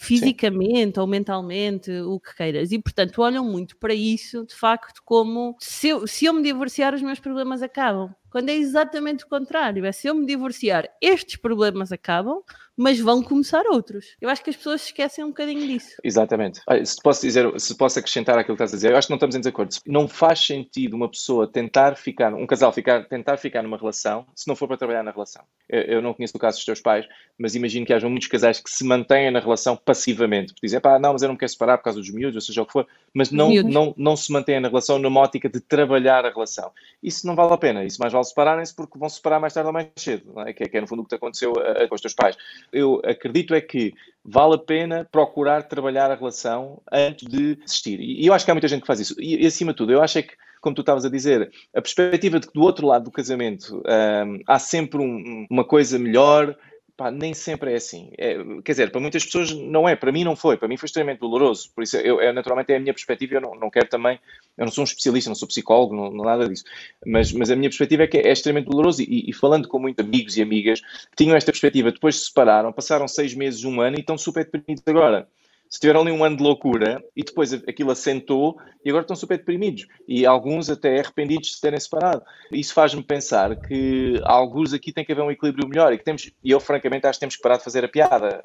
[0.01, 1.01] fisicamente Sim.
[1.01, 2.73] ou mentalmente, o que queiras.
[2.73, 6.95] E, portanto, olham muito para isso, de facto, como se eu, se eu me divorciar,
[6.95, 8.11] os meus problemas acabam.
[8.31, 12.43] Quando é exatamente o contrário, é se eu me divorciar, estes problemas acabam,
[12.81, 14.17] mas vão começar outros.
[14.19, 15.97] Eu acho que as pessoas esquecem um bocadinho disso.
[16.03, 16.61] Exatamente.
[16.83, 19.17] Se posso dizer, se posso acrescentar aquilo que estás a dizer, eu acho que não
[19.17, 19.77] estamos em desacordo.
[19.87, 24.49] Não faz sentido uma pessoa tentar ficar, um casal ficar, tentar ficar numa relação se
[24.49, 25.43] não for para trabalhar na relação.
[25.69, 27.07] Eu, eu não conheço o caso dos teus pais,
[27.39, 30.99] mas imagino que hajam muitos casais que se mantêm na relação passivamente, porque dizem, pá,
[30.99, 32.87] não, mas eu não quero separar por causa dos miúdos, ou seja o que for,
[33.13, 36.71] mas não, não, não se mantêm na relação numa ótica de trabalhar a relação.
[37.03, 39.73] Isso não vale a pena, isso mais vale separarem-se porque vão separar mais tarde ou
[39.73, 40.53] mais cedo, é?
[40.53, 42.15] Que, é, que, é, no fundo o que te aconteceu a, a, com os teus
[42.15, 42.37] pais.
[42.73, 48.01] Eu acredito é que vale a pena procurar trabalhar a relação antes de desistir.
[48.01, 49.15] E, e eu acho que há muita gente que faz isso.
[49.19, 51.81] E, e acima de tudo, eu acho é que como tu estavas a dizer, a
[51.81, 56.55] perspectiva de que do outro lado do casamento um, há sempre um, uma coisa melhor,
[57.01, 58.11] Pá, nem sempre é assim.
[58.19, 60.87] É, quer dizer, para muitas pessoas não é, para mim não foi, para mim foi
[60.87, 61.71] extremamente doloroso.
[61.75, 64.21] Por isso, eu, eu naturalmente é a minha perspectiva, eu não, não quero também,
[64.59, 66.63] eu não sou um especialista, não sou psicólogo, não, não nada disso.
[67.07, 69.01] Mas, mas a minha perspectiva é que é extremamente doloroso.
[69.01, 70.83] E, e, falando com muitos amigos e amigas
[71.17, 74.83] tinham esta perspectiva, depois se separaram, passaram seis meses, um ano e estão super deprimidos
[74.87, 75.27] agora
[75.71, 79.39] se tiveram ali um ano de loucura e depois aquilo assentou e agora estão super
[79.39, 82.23] deprimidos e alguns até arrependidos de se terem separado.
[82.51, 86.29] Isso faz-me pensar que alguns aqui tem que haver um equilíbrio melhor e que temos,
[86.43, 88.43] e eu francamente acho que temos que parar de fazer a piada.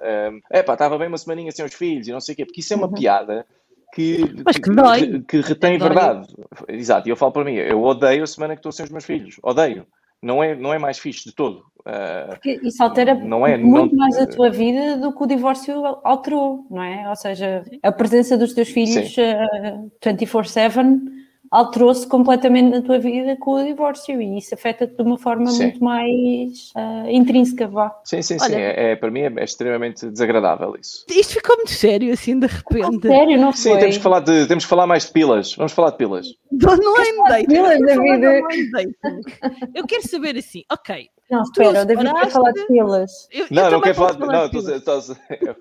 [0.51, 2.59] É pá, estava bem uma semaninha sem os filhos e não sei o quê, porque
[2.59, 2.93] isso é uma uhum.
[2.93, 3.47] piada
[3.91, 6.27] que, Mas que, que, que retém verdade.
[6.67, 9.05] Exato, e eu falo para mim, eu odeio a semana que estou sem os meus
[9.05, 9.87] filhos, odeio
[10.21, 11.65] não é, não é mais fixe de todo.
[11.79, 13.99] Uh, Porque isso altera não é, muito não...
[13.99, 17.07] mais a tua vida do que o divórcio alterou, não é?
[17.07, 21.24] Ou seja, a presença dos teus filhos uh, 24-7
[21.55, 25.63] alterou-se completamente na tua vida com o divórcio e isso afeta-te de uma forma sim.
[25.63, 27.97] muito mais uh, intrínseca, vá.
[28.03, 28.61] Sim, sim, Olha, sim.
[28.61, 31.05] É, é, para mim é, é, extremamente desagradável isso.
[31.09, 33.07] Isto ficou muito sério, assim, de repente.
[33.07, 33.61] Ah, sério, não foi?
[33.61, 35.55] Sim, temos que, falar de, temos que falar mais de pilas.
[35.55, 36.27] Vamos falar de pilas.
[36.51, 37.47] Do online date.
[37.47, 38.41] Pilas da vida.
[39.73, 41.07] Eu quero saber assim, ok.
[41.31, 43.11] Não, espera, eu devia falar de pilas.
[43.31, 44.19] Eu, não, eu não quero falar de...
[44.19, 45.55] Não, estou...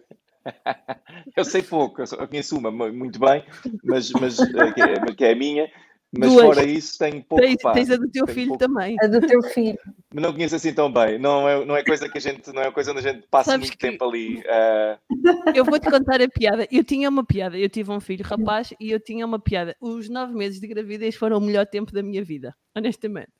[1.37, 3.45] eu sei pouco, eu conheço uma muito bem,
[3.83, 5.71] mas, mas eh, que, é, que é a minha,
[6.17, 6.45] mas Duas.
[6.47, 8.65] fora isso tenho pouco tens, tens a do teu filho pouco.
[8.65, 8.97] também.
[9.03, 9.79] A do teu filho.
[10.13, 11.19] Não conheço assim tão bem.
[11.19, 13.51] Não é, não é coisa que a gente, não é coisa onde a gente passa
[13.51, 13.91] Sabes muito que...
[13.91, 14.39] tempo ali.
[14.39, 15.53] Uh...
[15.55, 16.69] Eu vou-te contar a piada.
[16.71, 19.77] Eu tinha uma piada, eu tive um filho rapaz e eu tinha uma piada.
[19.81, 23.33] Os nove meses de gravidez foram o melhor tempo da minha vida, honestamente.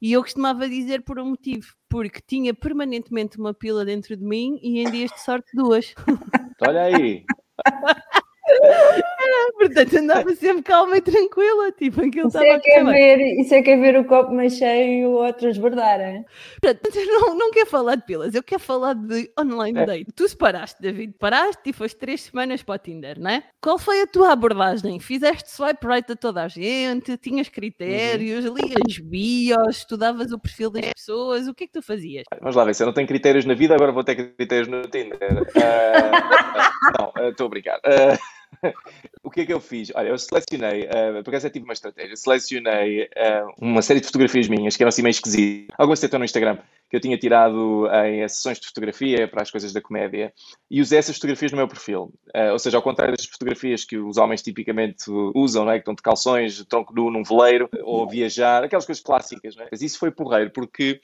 [0.00, 4.58] E eu costumava dizer por um motivo, porque tinha permanentemente uma pila dentro de mim
[4.62, 5.94] e em dias de sorte duas.
[6.60, 7.24] Olha aí.
[9.58, 13.62] portanto, andava sempre calma e tranquila, tipo, aquilo isso é, que é ver, isso é
[13.62, 16.24] que é ver o copo mais cheio ou transbordar, é?
[16.60, 19.86] Portanto, não, não quero falar de pilas, eu quero falar de online é.
[19.86, 20.12] date.
[20.14, 23.42] Tu separaste, David, paraste e foste três semanas para o Tinder, não é?
[23.60, 24.98] Qual foi a tua abordagem?
[25.00, 27.16] Fizeste swipe right a toda a gente?
[27.18, 28.44] Tinhas critérios?
[28.44, 28.54] Uhum.
[28.54, 29.78] Lias bios?
[29.78, 31.48] Estudavas o perfil das pessoas?
[31.48, 32.24] O que é que tu fazias?
[32.40, 34.82] Vamos lá ver, se eu não tenho critérios na vida, agora vou ter critérios no
[34.82, 35.42] Tinder.
[35.42, 35.48] Uh,
[36.98, 37.78] não, estou uh, a brincar.
[37.78, 38.18] Uh,
[39.22, 39.90] o que é que eu fiz?
[39.94, 44.06] Olha, eu selecionei, uh, por acaso eu tive uma estratégia, selecionei uh, uma série de
[44.06, 45.74] fotografias minhas que eram assim meio esquisitas.
[45.78, 49.72] Algumas até no Instagram, que eu tinha tirado em sessões de fotografia para as coisas
[49.72, 50.32] da comédia
[50.70, 52.12] e usei essas fotografias no meu perfil.
[52.34, 55.74] Uh, ou seja, ao contrário das fotografias que os homens tipicamente usam, não é?
[55.74, 59.54] que estão de calções, tronco nu num veleiro, ou viajar, aquelas coisas clássicas.
[59.56, 59.68] Não é?
[59.70, 61.00] Mas isso foi porreiro, porque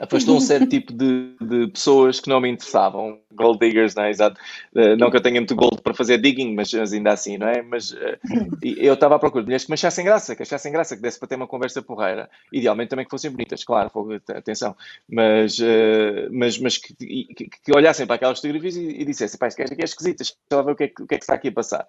[0.00, 3.18] afastou um certo tipo de, de, pessoas que não me interessavam.
[3.32, 4.10] Gold diggers, não é?
[4.10, 4.40] Exato.
[4.98, 7.62] Não que eu tenha muito gold para fazer digging, mas, mas ainda assim, não é?
[7.62, 8.18] Mas uh,
[8.62, 11.18] eu estava à procura de mulheres que me achassem graça, que achassem graça, que desse
[11.18, 12.28] para ter uma conversa porreira.
[12.52, 13.90] Idealmente também que fossem bonitas, claro,
[14.34, 14.76] atenção.
[15.08, 19.48] Mas, uh, mas, mas que, que, que, olhassem para aquelas fotografias e, e dissessem, pá,
[19.48, 21.34] isto aqui é esquisito, deixa lá ver o que, é, o que é que está
[21.34, 21.86] aqui a passar.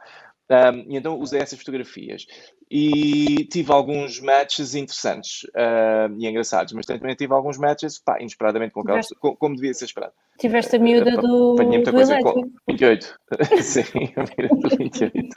[0.50, 2.26] Um, e então usei essas fotografias
[2.72, 8.74] e tive alguns matches interessantes uh, e engraçados, mas também tive alguns matches, pá, inesperadamente
[8.74, 10.14] com aquelas, como, como devia ser esperado.
[10.40, 13.20] Tiveste a miúda uh, do, muita do coisa com 28.
[13.62, 13.84] Sim,
[14.16, 15.36] a miúda do 28.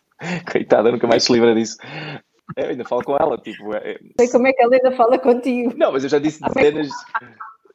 [0.53, 1.77] Coitada, nunca mais se livra disso.
[2.57, 3.75] Eu ainda falo com ela, tipo.
[3.75, 3.99] É...
[4.19, 5.73] Sei como é que ela ainda fala contigo.
[5.77, 6.89] Não, mas eu já disse dezenas.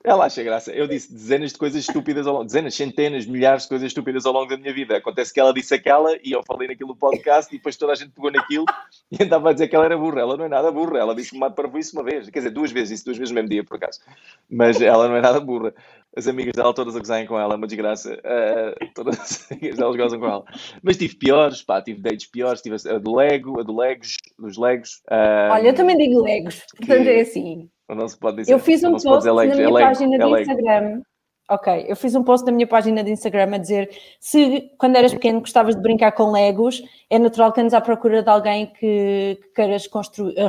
[0.06, 0.72] Ela acha graça.
[0.72, 4.34] Eu disse dezenas de coisas estúpidas, ao longo, dezenas, centenas, milhares de coisas estúpidas ao
[4.34, 4.96] longo da minha vida.
[4.98, 7.96] Acontece que ela disse aquela e eu falei naquilo no podcast e depois toda a
[7.96, 8.66] gente pegou naquilo
[9.12, 10.22] e andava a dizer que ela era burra.
[10.22, 11.00] Ela não é nada burra.
[11.00, 12.30] Ela disse-me para isso uma vez.
[12.30, 14.00] Quer dizer, duas vezes, isso duas vezes no mesmo dia, por acaso.
[14.48, 15.74] Mas ela não é nada burra.
[16.16, 18.14] As amigas dela todas a gozarem com ela, é uma desgraça.
[18.14, 20.46] Uh, todas as amigas delas gozam com ela.
[20.84, 22.62] Mas tive piores, pá, tive dates piores.
[22.62, 25.02] Tive a do Lego, a do Legos, dos Legos.
[25.10, 27.10] Uh, Olha, eu também digo Legos, portanto que...
[27.10, 27.70] é assim.
[27.90, 28.54] Não se pode dizer.
[28.54, 31.02] Eu fiz um post na minha página de Instagram.
[31.48, 35.14] Ok, eu fiz um post na minha página de Instagram a dizer se quando eras
[35.14, 39.38] pequeno gostavas de brincar com Legos, é natural que andes à procura de alguém que,
[39.40, 39.88] que queiras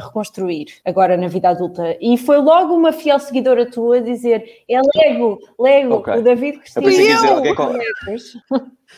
[0.03, 1.99] reconstruir agora na vida adulta.
[2.01, 6.19] E foi logo uma fiel seguidora tua a dizer: é Lego, Lego, okay.
[6.19, 6.87] o David Cristina.
[6.87, 8.39] Eu pensei que dizer alguém com Legos.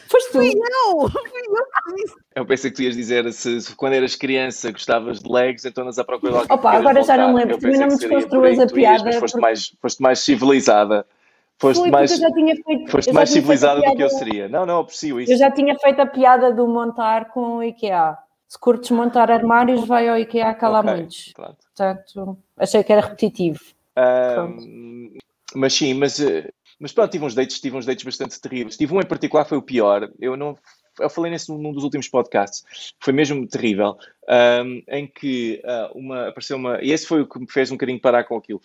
[0.09, 0.39] Foste tu.
[0.39, 1.09] Fui eu!
[1.11, 5.29] Fui eu Eu pensei que tu ias dizer se, se, quando eras criança gostavas de
[5.29, 6.57] Legos, então andas à procura de alguém.
[6.57, 9.05] Opa, agora já não lembro, também não me desconstruas a piada.
[9.05, 11.05] Mas foste, mais, foste mais civilizada.
[11.61, 14.49] Foste Foi, mais, feito, foste mais civilizada do que eu seria.
[14.49, 15.33] Não, não, aprecio isso.
[15.33, 18.17] Eu já tinha feito a piada do montar com o IKEA.
[18.47, 21.09] Se curtes montar armários, vai ao IKEA lá okay.
[21.35, 23.59] Portanto, achei que era repetitivo.
[23.97, 25.17] Um,
[25.57, 28.77] mas sim, mas eh, mas pronto, tive uns dates, tive uns dates bastante terríveis.
[28.77, 30.09] Tive um em particular, foi o pior.
[30.21, 30.57] Eu não
[31.01, 33.97] eu falei nisso num dos últimos podcasts, foi mesmo terrível,
[34.29, 37.75] um, em que uh, uma, apareceu uma, e esse foi o que me fez um
[37.75, 38.61] bocadinho parar com aquilo,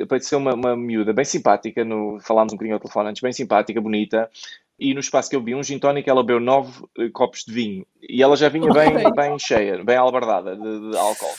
[0.00, 3.80] apareceu uma, uma miúda bem simpática, no, falámos um bocadinho ao telefone antes, bem simpática,
[3.80, 4.30] bonita,
[4.78, 7.52] e no espaço que eu vi um gin tonic, ela bebeu nove uh, copos de
[7.52, 11.34] vinho, e ela já vinha bem, bem cheia, bem albardada de, de álcool.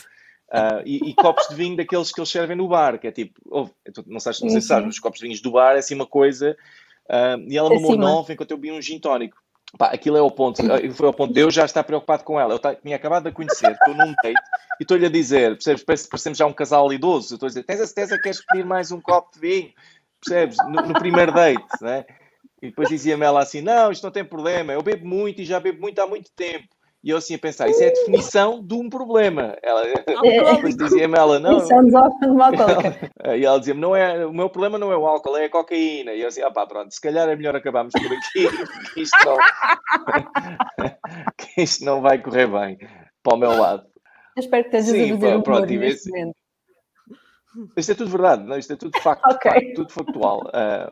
[0.50, 3.34] Uh, e, e, copos de vinho daqueles que eles servem no bar, que é tipo,
[3.46, 3.68] oh,
[4.06, 6.06] não, sabes, não sei se sabes, os copos de vinhos do bar é assim uma
[6.06, 6.56] coisa,
[7.10, 9.38] uh, e ela mamou nove enquanto eu vi um gin tónico.
[9.78, 12.40] Pá, aquilo é o ponto, ah, foi ao ponto de eu já estar preocupado com
[12.40, 12.54] ela.
[12.54, 14.40] Eu tinha acabado de a conhecer, estou num date
[14.80, 15.84] e estou-lhe a dizer, percebes?
[15.84, 17.34] Parece, parecemos já um casal idoso.
[17.34, 19.74] Estou a dizer, tens a certeza que queres pedir mais um copo de vinho?
[20.24, 20.58] Percebes?
[20.70, 22.06] No, no primeiro date, né?
[22.62, 25.60] E depois dizia-me ela assim: Não, isto não tem problema, eu bebo muito e já
[25.60, 26.68] bebo muito há muito tempo.
[27.04, 29.56] E eu assim a pensar, isso é a definição de um problema.
[29.62, 29.84] Ela
[30.56, 31.60] depois dizia-me ela, não.
[31.60, 35.50] Ela, e ela dizia-me, não é, o meu problema não é o álcool, é a
[35.50, 36.14] cocaína.
[36.14, 38.48] E eu assim, ah pá, pronto, se calhar é melhor acabarmos por aqui,
[38.94, 39.38] que isto não,
[41.38, 42.78] que isto não vai correr bem
[43.24, 43.86] para o meu lado.
[44.36, 46.36] Eu espero que estejas Sim, a um pronto, neste momento.
[47.76, 48.58] Isto é tudo verdade, não?
[48.58, 49.52] isto é tudo facto, okay.
[49.52, 50.42] facto tudo factual.
[50.48, 50.92] Uh,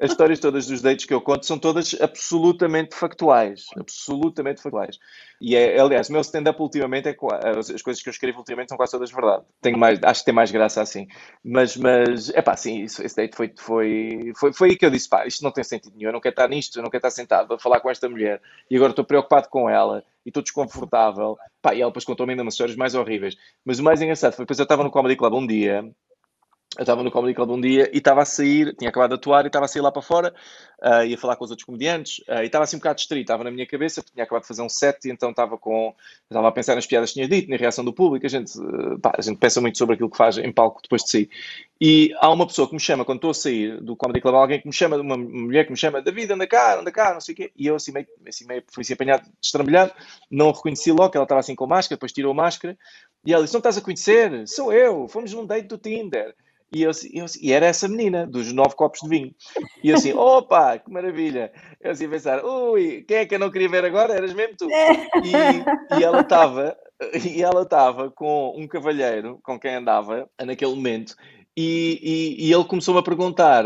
[0.00, 3.66] as histórias todas dos dates que eu conto são todas absolutamente factuais.
[3.78, 4.98] Absolutamente factuais.
[5.40, 7.16] E é, aliás, o meu stand-up ultimamente é
[7.58, 9.44] as coisas que eu escrevo ultimamente são quase todas verdade.
[9.60, 11.06] Tenho mais, acho que tem mais graça assim.
[11.44, 14.90] Mas, mas é pá, sim, isso, esse date foi, foi, foi, foi aí que eu
[14.90, 16.10] disse: pá, isto não tem sentido nenhum.
[16.10, 18.40] Eu não quero estar nisto, eu não quero estar sentado a falar com esta mulher
[18.70, 21.36] e agora estou preocupado com ela e estou desconfortável.
[21.62, 23.36] Pá, e ela depois contou-me ainda umas histórias mais horríveis.
[23.64, 25.90] Mas o mais engraçado foi depois eu estava no Comedy Club um dia
[26.76, 29.44] eu estava no Comedy Club um dia e estava a sair, tinha acabado de atuar
[29.44, 30.34] e estava a sair lá para fora,
[30.82, 33.44] uh, ia falar com os outros comediantes uh, e estava assim um bocado distraído, estava
[33.44, 36.52] na minha cabeça, tinha acabado de fazer um set e então estava com, estava a
[36.52, 39.22] pensar nas piadas que tinha dito, na reação do público, a gente, uh, pá, a
[39.22, 41.30] gente pensa muito sobre aquilo que faz em palco depois de sair.
[41.80, 44.60] E há uma pessoa que me chama, quando estou a sair do Comedy Club, alguém
[44.60, 47.32] que me chama, uma mulher que me chama, David, anda cá, anda cá, não sei
[47.34, 49.92] o quê, e eu assim meio, assim meio fui assim apanhado, destrambelhado,
[50.30, 52.78] não reconheci logo, ela estava assim com máscara, depois tirou a máscara,
[53.24, 54.46] e ela disse, não estás a conhecer?
[54.46, 56.34] Sou eu, fomos num date do Tinder.
[56.72, 59.34] E, eu, eu, e era essa menina, dos nove copos de vinho.
[59.82, 61.52] E eu assim, opa, que maravilha.
[61.80, 64.14] Eu assim a pensar, ui, quem é que eu não queria ver agora?
[64.14, 64.68] Eras mesmo tu.
[64.68, 66.76] E, e ela estava,
[67.24, 71.14] e ela estava com um cavalheiro com quem andava naquele momento.
[71.58, 73.64] E, e, e ele começou-me a perguntar,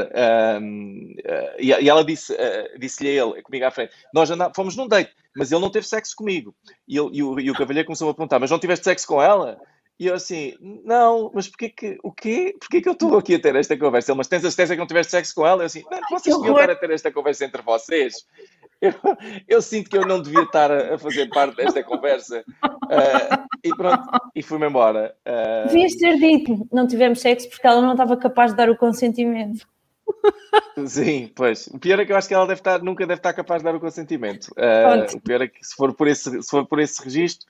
[0.62, 4.52] um, uh, e, e, ela disse, uh, disse-lhe a ele, comigo à frente, nós andá,
[4.54, 6.54] fomos num date, mas ele não teve sexo comigo.
[6.86, 9.60] E, ele, o, e o cavalheiro começou-me a perguntar, mas não tiveste sexo com ela?
[10.00, 12.56] E eu assim, não, mas porquê que, o quê?
[12.58, 14.10] Porquê que eu estou aqui a ter esta conversa?
[14.10, 15.60] Ele, mas tens a certeza que não tiveste sexo com ela?
[15.60, 18.14] Eu assim, não, vocês deviam estar a ter esta conversa entre vocês.
[18.80, 18.94] Eu,
[19.46, 22.42] eu, sinto que eu não devia estar a, fazer parte desta conversa.
[22.64, 25.14] Uh, e pronto, e fui-me embora.
[25.28, 25.68] Uh...
[25.68, 29.68] Devias ter dito, não tivemos sexo porque ela não estava capaz de dar o consentimento.
[30.86, 31.66] Sim, pois.
[31.66, 33.64] O pior é que eu acho que ela deve estar, nunca deve estar capaz de
[33.64, 34.46] dar o consentimento.
[34.52, 37.46] Uh, o pior é que se for por esse, se for por esse registro,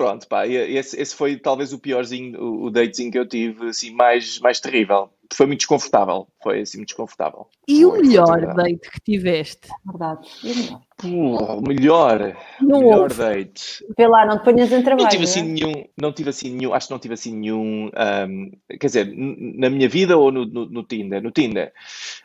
[0.00, 3.90] Pronto, pá, esse, esse foi talvez o piorzinho, o, o datezinho que eu tive, assim,
[3.90, 5.10] mais, mais terrível.
[5.30, 7.46] Foi muito desconfortável, foi assim, muito desconfortável.
[7.68, 9.68] E foi, o melhor date que tiveste?
[9.84, 10.80] Verdade, e o melhor?
[10.96, 13.14] Pô, o melhor, não melhor houve.
[13.14, 13.84] date.
[13.94, 15.02] Vê lá, não te ponhas em trabalho.
[15.02, 15.42] Não tive assim é?
[15.42, 19.68] nenhum, não tive assim nenhum, acho que não tive assim nenhum, um, quer dizer, na
[19.68, 21.22] minha vida ou no, no, no Tinder?
[21.22, 21.74] No Tinder.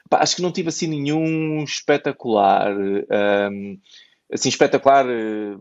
[0.10, 2.74] Pá, acho que não tive assim nenhum espetacular.
[2.74, 3.78] Um,
[4.36, 5.58] assim, espetacular, eh,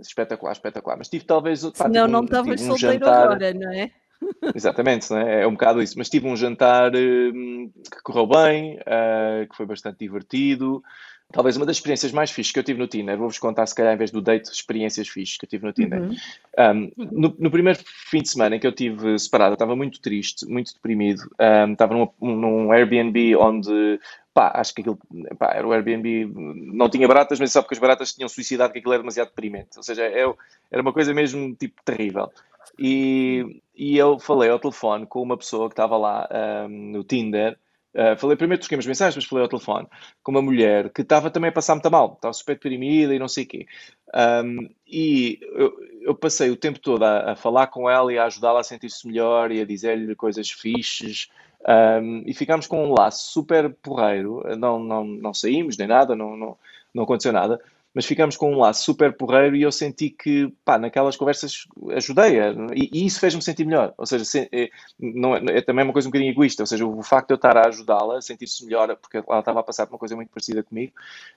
[0.00, 0.96] espetacular, espetacular.
[0.98, 1.64] Mas tive talvez.
[1.70, 3.24] Pá, não, um, não estavas um solteiro jantar...
[3.24, 3.90] agora, não é?
[4.54, 5.42] Exatamente, né?
[5.42, 5.94] é um bocado isso.
[5.96, 10.82] Mas tive um jantar hum, que correu bem, uh, que foi bastante divertido.
[11.30, 13.92] Talvez uma das experiências mais fixes que eu tive no Tinder, vou-vos contar, se calhar,
[13.92, 16.00] em vez do date, experiências fixes que eu tive no Tinder.
[16.00, 16.16] Uhum.
[16.58, 20.00] Um, no, no, primeiro fim de semana em que eu tive separado, eu estava muito
[20.00, 21.20] triste, muito deprimido.
[21.38, 24.00] Um, estava num, num Airbnb onde
[24.38, 24.96] pá, acho que aquilo
[25.36, 26.32] pá, era o Airbnb,
[26.72, 29.76] não tinha baratas, mas só porque as baratas tinham suicidado que aquilo era demasiado deprimente.
[29.76, 30.38] Ou seja, eu,
[30.70, 32.30] era uma coisa mesmo tipo terrível.
[32.78, 36.28] E, e eu falei ao telefone com uma pessoa que estava lá
[36.68, 37.58] um, no Tinder.
[37.92, 39.88] Uh, falei primeiro, troquei umas mensagens, mas falei ao telefone
[40.22, 43.26] com uma mulher que estava também a passar muito mal, estava super deprimida e não
[43.26, 43.66] sei o quê.
[44.14, 48.26] Um, e eu, eu, passei o tempo todo a, a falar com ela e a
[48.26, 51.28] ajudá-la a sentir-se melhor e a dizer-lhe coisas fixes.
[51.66, 54.42] Um, e ficámos com um laço super porreiro.
[54.56, 56.56] Não, não, não saímos nem nada, não, não,
[56.94, 57.60] não aconteceu nada
[57.98, 61.64] mas ficamos com um laço super porreiro e eu senti que, pá, naquelas conversas
[61.96, 63.92] ajudei-a e, e, isso fez-me sentir melhor.
[63.98, 66.86] Ou seja, se, é, não, é, é, também uma coisa um bocadinho egoísta, ou seja,
[66.86, 69.84] o facto de eu estar a ajudá-la a sentir-se melhor, porque ela estava a passar
[69.88, 70.92] por uma coisa muito parecida comigo,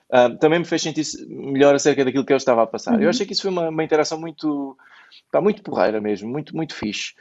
[0.08, 2.94] uh, também me fez sentir melhor acerca daquilo que eu estava a passar.
[2.94, 3.02] Uhum.
[3.02, 4.78] Eu achei que isso foi uma, uma interação muito.
[5.32, 7.12] Pá, muito porreira mesmo, muito, muito fixe.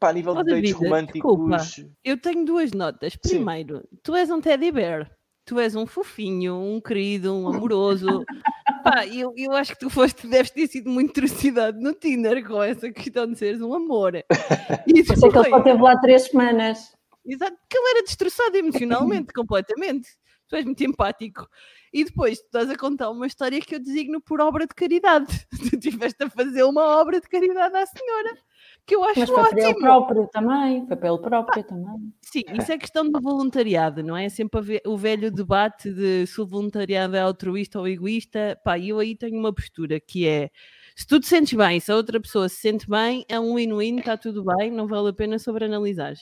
[0.00, 1.38] Pá, a nível oh, de dates românticos.
[1.38, 1.90] Desculpa.
[2.02, 3.14] Eu tenho duas notas.
[3.14, 3.98] Primeiro, Sim.
[4.02, 5.10] tu és um teddy bear
[5.46, 8.24] tu és um fofinho, um querido, um amoroso.
[8.86, 12.62] Pá, eu, eu acho que tu foste, deves ter sido muito trucidade no Tinder com
[12.62, 14.12] essa questão de seres um amor.
[14.86, 15.18] E depois...
[15.18, 16.94] Sei que ele só teve lá três semanas.
[17.26, 20.08] Exato, porque ele era destroçado emocionalmente, completamente.
[20.48, 21.48] Tu és muito empático.
[21.92, 25.26] E depois tu estás a contar uma história que eu designo por obra de caridade.
[25.68, 28.38] Tu estiveste a fazer uma obra de caridade à senhora
[28.86, 29.56] que eu acho Mas foi ótimo.
[29.56, 32.12] para ele próprio também, foi para ele próprio ah, também.
[32.22, 34.28] Sim, isso é questão do voluntariado, não é?
[34.28, 38.58] Sempre o velho debate de se o voluntariado é altruísta ou egoísta.
[38.64, 40.50] Pá, eu aí tenho uma postura que é
[40.94, 43.98] se tu te sentes bem, se a outra pessoa se sente bem, é um win-win,
[43.98, 46.14] está tudo bem, não vale a pena sobreanalisar.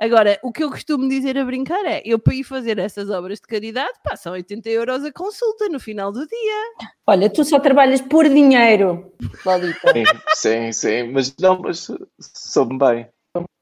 [0.00, 3.40] Agora, o que eu costumo dizer a brincar é: eu para ir fazer essas obras
[3.40, 6.88] de caridade, pá, são 80 euros a consulta no final do dia.
[7.06, 9.12] Olha, tu só trabalhas por dinheiro,
[9.44, 9.92] Lolita.
[9.92, 13.08] Sim, sim, sim, mas não, mas soube-me bem.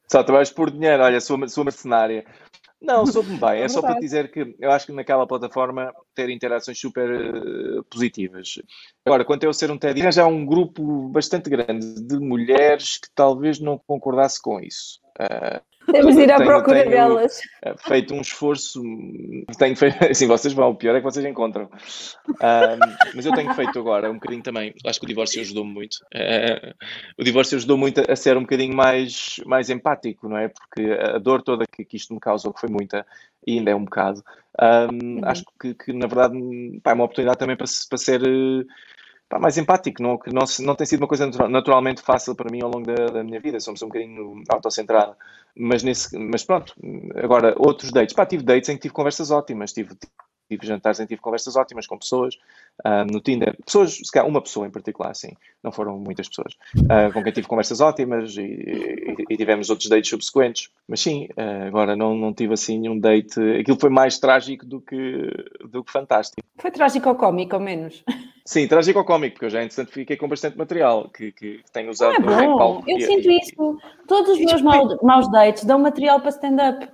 [0.08, 2.24] Só trabalhas por dinheiro, olha, sou, sou mercenária.
[2.80, 3.46] Não, soube-me bem.
[3.56, 7.82] É, é só para dizer que eu acho que naquela plataforma ter interações super uh,
[7.84, 8.60] positivas.
[9.04, 12.98] Agora, quanto a eu ser um TED, já há um grupo bastante grande de mulheres
[12.98, 15.00] que talvez não concordasse com isso.
[15.18, 15.60] Uh,
[15.92, 17.40] temos de ir à tenho, procura tenho delas.
[17.62, 18.82] Eh, feito um esforço,
[19.58, 21.68] tenho feito, assim, vocês vão, o pior é que vocês encontram.
[22.28, 25.96] Um, mas eu tenho feito agora um bocadinho também, acho que o divórcio ajudou-me muito.
[26.14, 26.74] Uh,
[27.18, 30.48] o divórcio ajudou muito a, ser um bocadinho mais, mais empático, não é?
[30.48, 33.06] Porque a dor toda que, que isto me causou, que foi muita,
[33.46, 34.22] e ainda é um bocado,
[34.60, 35.20] um, uhum.
[35.24, 38.20] acho que, que, na verdade pá, é uma oportunidade também para, para ser
[39.28, 42.62] pá, mais empático, não, que não, não tem sido uma coisa naturalmente fácil para mim
[42.62, 45.16] ao longo da, da minha vida, somos um bocadinho autocentrada.
[45.56, 46.74] Mas, nesse, mas pronto,
[47.16, 49.96] agora outros dates, pá, tive dates em que tive conversas ótimas, tive,
[50.48, 52.34] tive jantares em tive conversas ótimas com pessoas
[52.84, 55.32] uh, no Tinder, pessoas, se calhar uma pessoa em particular, sim,
[55.62, 59.88] não foram muitas pessoas, uh, com quem tive conversas ótimas e, e, e, tivemos outros
[59.88, 64.18] dates subsequentes, mas sim, uh, agora não, não tive assim um date, aquilo foi mais
[64.18, 65.30] trágico do que,
[65.68, 66.46] do que fantástico.
[66.58, 68.02] Foi trágico ou cómico, ou menos?
[68.44, 71.90] Sim, trágico ou cómico, porque eu já entretanto fiquei com bastante material que, que tenho
[71.90, 72.58] usado ah, é bom.
[72.58, 72.84] palco.
[72.88, 73.78] Eu e, sinto e, isso.
[74.06, 76.88] Todos os meus maus, maus dates dão material para stand-up.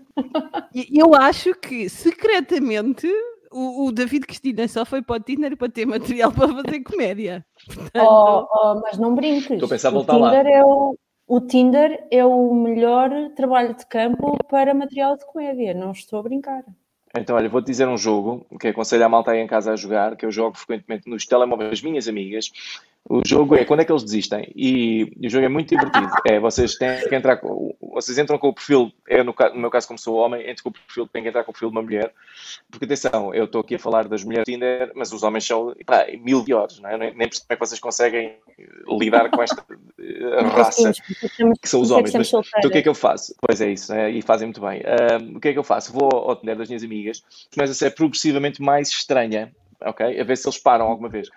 [0.75, 3.07] Eu acho que secretamente
[3.53, 7.45] o, o, David Cristina só foi para o Tinder para ter material para fazer comédia.
[7.67, 8.05] Portanto...
[8.05, 9.51] Oh, oh, mas não brinques.
[9.51, 10.35] Estou a pensar voltar lá.
[10.37, 15.75] É o, o Tinder é o melhor trabalho de campo para material de comédia.
[15.75, 16.65] Não estou a brincar.
[17.15, 20.17] Então, olha, vou-te dizer um jogo que aconselho a malta aí em casa a jogar,
[20.17, 22.51] que eu jogo frequentemente nos telemóveis das minhas amigas,
[23.09, 26.09] o jogo é quando é que eles desistem e, o jogo é muito divertido.
[26.27, 29.71] É vocês têm que entrar com, vocês entram com o perfil, eu no, no, meu
[29.71, 31.77] caso como sou homem, entro com o perfil, tenho que entrar com o perfil de
[31.77, 32.13] uma mulher,
[32.71, 36.07] porque atenção, eu estou aqui a falar das mulheres Tinder, mas os homens são pá,
[36.21, 36.97] mil piores, não é?
[36.97, 38.37] Nem, nem percebo como é que vocês conseguem
[38.87, 40.93] lidar com esta uh, raça
[41.61, 42.15] que são os homens.
[42.15, 43.35] Mas, então o que é que eu faço?
[43.41, 44.11] Pois é isso, né?
[44.11, 44.81] e fazem muito bem.
[44.81, 45.93] Uh, o que é que eu faço?
[45.93, 50.21] Vou ao Tinder das minhas amigas, começa a ser progressivamente mais estranha, ok?
[50.21, 51.29] A ver se eles param alguma vez.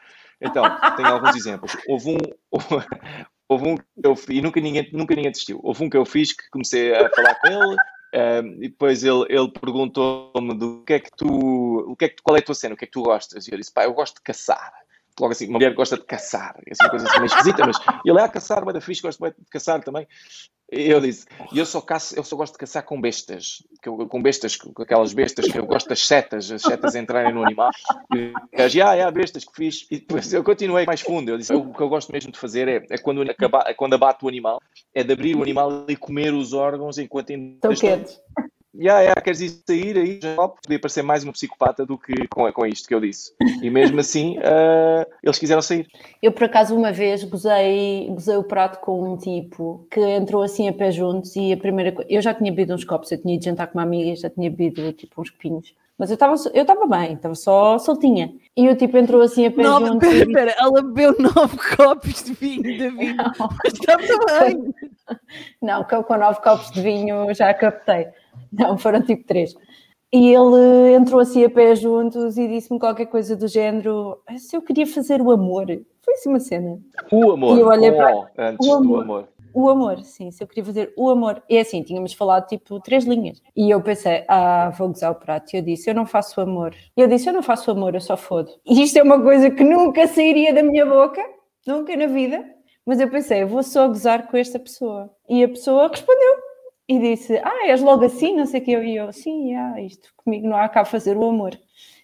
[0.41, 0.63] Então,
[0.95, 1.75] tenho alguns exemplos.
[1.87, 2.17] Houve um,
[3.49, 5.59] houve um que eu e nunca ninguém, nunca ninguém desistiu.
[5.63, 7.75] Houve um que eu fiz que comecei a falar com ele.
[8.15, 12.15] Um, e depois ele, ele perguntou-me do que é que tu, o que é que,
[12.23, 13.45] qual é a tua cena, o que é que tu gostas?
[13.45, 14.73] E eu disse, pá, eu gosto de caçar.
[15.19, 17.77] Logo assim, uma mulher gosta de caçar, é assim, uma coisa assim meio esquisita, mas
[18.05, 20.07] ele é a caçar, mas da fixe, gosto de caçar também.
[20.67, 24.21] Eu disse, e eu só caço, eu só gosto de caçar com bestas, eu, com
[24.21, 27.69] bestas, com aquelas bestas que eu gosto das setas, as setas entrarem no animal.
[28.13, 29.85] E o gajo, ah, é, bestas que fiz.
[29.91, 31.29] E depois eu continuei mais fundo.
[31.29, 33.93] Eu disse, o que eu gosto mesmo de fazer é, é quando, acaba, é quando
[33.93, 34.59] abate o animal,
[34.93, 38.19] é de abrir o animal e comer os órgãos enquanto ainda Estão quentes.
[38.77, 40.19] Yeah, yeah, queres ir sair aí?
[40.21, 43.33] Já podia parecer mais uma psicopata do que com, com isto que eu disse.
[43.61, 45.87] E mesmo assim, uh, eles quiseram sair.
[46.21, 50.67] Eu, por acaso, uma vez gozei, gozei o prato com um tipo que entrou assim
[50.67, 52.11] a pé juntos e a primeira coisa.
[52.11, 54.29] Eu já tinha bebido uns copos, eu tinha ido jantar com uma amiga e já
[54.29, 55.73] tinha bebido tipo uns copinhos.
[55.97, 58.33] Mas eu estava eu estava bem, estava só soltinha.
[58.55, 60.09] E o tipo entrou assim a pé nove, juntos.
[60.09, 62.95] Pera, pera, ela bebeu nove copos de vinho.
[63.39, 64.01] Mas estava
[64.41, 64.75] bem.
[65.61, 68.07] Não, com, com nove copos de vinho já captei.
[68.59, 69.55] Não, foram tipo três.
[70.13, 74.61] E ele entrou assim a pé juntos e disse-me qualquer coisa do género: se eu
[74.61, 75.65] queria fazer o amor.
[76.03, 76.79] Foi assim uma cena.
[77.11, 77.57] O amor.
[77.57, 78.87] E eu olhei oh, para antes o amor.
[78.87, 79.29] do amor.
[79.55, 81.41] O amor, sim, se eu queria fazer o amor.
[81.49, 83.41] E assim, tínhamos falado tipo três linhas.
[83.55, 85.53] E eu pensei, ah, vou gozar o prato.
[85.53, 86.75] E eu disse, eu não faço amor.
[86.95, 88.51] E eu disse, eu não faço amor, eu só fodo.
[88.65, 91.23] E isto é uma coisa que nunca sairia da minha boca,
[91.65, 92.43] nunca na vida.
[92.85, 95.09] Mas eu pensei, eu vou só gozar com esta pessoa.
[95.29, 96.35] E a pessoa respondeu.
[96.87, 98.77] E disse, ah, és logo assim, não sei o que.
[98.77, 101.57] E eu, sim, ah, isto comigo não há cá fazer o amor.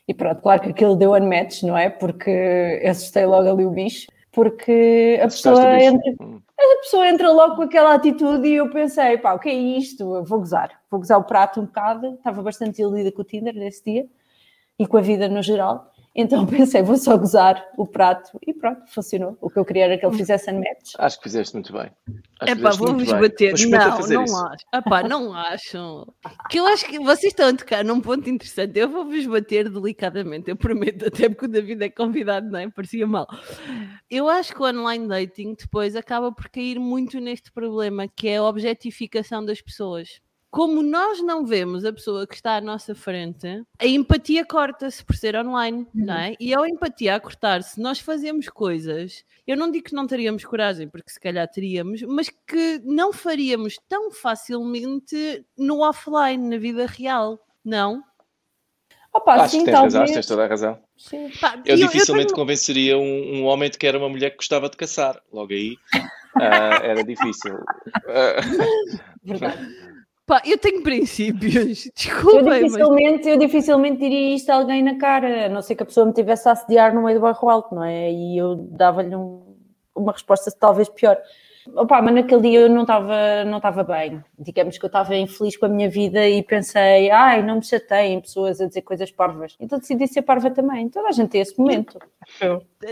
[0.07, 1.89] E pronto, claro que aquilo deu unmatch, não é?
[1.89, 4.07] Porque assustei logo ali o bicho.
[4.31, 9.33] Porque a pessoa, entra, a pessoa entra logo com aquela atitude e eu pensei, pá,
[9.33, 10.15] o que é isto?
[10.15, 10.71] Eu vou gozar.
[10.89, 12.15] Vou gozar o prato um bocado.
[12.15, 14.07] Estava bastante iludida com o Tinder nesse dia
[14.79, 15.90] e com a vida no geral.
[16.13, 19.37] Então pensei, vou só gozar o prato e pronto, funcionou.
[19.39, 20.93] O que eu queria era que ele fizesse unmatch.
[20.97, 21.89] Acho que fizeste muito bem.
[22.41, 23.53] É pá, vou-vos bater.
[23.69, 24.35] Não, não isso.
[24.45, 24.65] acho.
[24.73, 26.07] Epá, não acham.
[26.49, 28.77] Que eu acho que vocês estão a tocar num ponto interessante.
[28.77, 32.69] Eu vou-vos bater delicadamente, eu prometo, até porque o David é convidado, não é?
[32.69, 33.27] Parecia mal.
[34.09, 38.37] Eu acho que o online dating depois acaba por cair muito neste problema, que é
[38.37, 40.19] a objetificação das pessoas
[40.51, 45.15] como nós não vemos a pessoa que está à nossa frente, a empatia corta-se por
[45.15, 46.05] ser online, uhum.
[46.05, 46.35] não é?
[46.39, 50.89] E ao empatia a cortar-se, nós fazemos coisas, eu não digo que não teríamos coragem,
[50.89, 57.39] porque se calhar teríamos, mas que não faríamos tão facilmente no offline, na vida real,
[57.63, 58.03] não?
[59.13, 59.93] Opa, Acho sim, que tens talvez.
[59.93, 60.79] razão, tens toda a razão.
[61.41, 64.29] Pá, Eu, eu- eu dificilmente tenho- convenceria um, um homem de que era uma mulher
[64.31, 65.21] que gostava de caçar.
[65.31, 65.75] Logo aí
[66.35, 67.57] ah, era difícil.
[68.07, 68.35] Ah,
[69.23, 70.00] Verdade.
[70.25, 74.97] Pá, eu tenho princípios, Eu desculpem, mas dificilmente, eu dificilmente diria isto a alguém na
[74.97, 77.49] cara, a não ser que a pessoa me tivesse a assediar no meio do bairro
[77.49, 78.11] alto, não é?
[78.11, 79.55] E eu dava-lhe um-
[79.95, 81.17] uma resposta talvez pior.
[81.75, 84.23] Opa, mas naquele dia eu não estava não estava bem.
[84.39, 88.19] Digamos que eu estava infeliz com a minha vida e pensei, ai, não me chateiem
[88.21, 89.55] pessoas a dizer coisas parvas.
[89.59, 90.89] Então decidi ser parva também.
[90.89, 91.99] Toda a gente tem esse momento.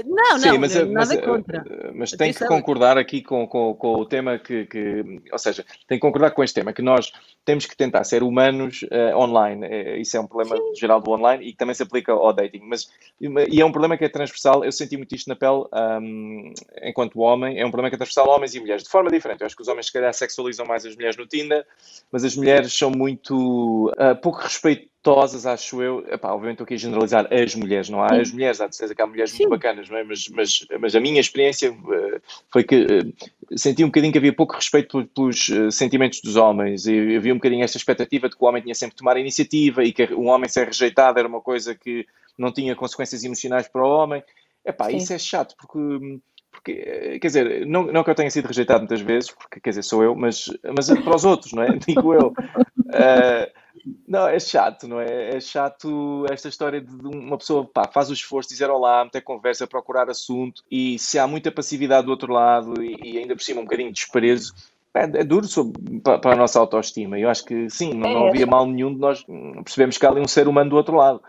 [0.05, 1.91] Não, Sim, não, mas, nada mas, contra.
[1.93, 5.97] mas tem que concordar aqui com, com, com o tema que, que- Ou seja, tem
[5.97, 7.11] que concordar com este tema, que nós
[7.43, 9.65] temos que tentar ser humanos eh, online.
[9.65, 12.61] Eh, isso é um problema geral do online e que também se aplica ao dating.
[12.63, 14.63] Mas, e é um problema que é transversal.
[14.63, 17.59] Eu senti muito isto na pele ahm, enquanto homem.
[17.59, 19.41] É um problema que é transversal a homens e mulheres, de forma diferente.
[19.41, 21.65] Eu acho que os homens, se calhar, sexualizam mais as mulheres no Tinder,
[22.11, 24.89] mas as mulheres são muito ah, pouco respeitosas,
[25.45, 26.05] acho eu.
[26.09, 28.95] Epá, obviamente estou aqui a generalizar as mulheres, não há as mulheres, há de certeza
[28.95, 29.43] que há mulheres Sim.
[29.43, 30.03] muito bacanas, não é?
[30.03, 32.21] Mas, mas, mas a minha experiência eh,
[32.51, 36.35] foi que eh, senti um bocadinho que havia pouco respeito pel- pelos eh, sentimentos dos
[36.35, 39.15] homens e havia um bocadinho esta expectativa de que o homem tinha sempre de tomar
[39.15, 42.05] a iniciativa e que um homem ser rejeitado era uma coisa que
[42.37, 44.23] não tinha consequências emocionais para o homem.
[44.65, 44.97] Epá, Sim.
[44.97, 46.19] isso é chato porque.
[46.51, 49.83] Porque, quer dizer, não, não que eu tenha sido rejeitado muitas vezes, porque, quer dizer,
[49.83, 51.77] sou eu, mas, mas para os outros, não é?
[51.87, 52.33] Digo eu.
[52.91, 53.51] Eh,
[54.07, 55.35] não, é chato, não é?
[55.35, 59.21] É chato esta história de uma pessoa pá, faz o esforço de dizer olá, meter
[59.21, 63.43] conversa, procurar assunto e se há muita passividade do outro lado e, e ainda por
[63.43, 64.53] cima um bocadinho de desprezo,
[64.93, 67.19] é, é duro sobre- pa- para a nossa autoestima.
[67.19, 70.05] Eu acho que sim, não, não É, havia mal nenhum de nós hum, percebemos que
[70.05, 71.21] há ali um ser humano do outro lado.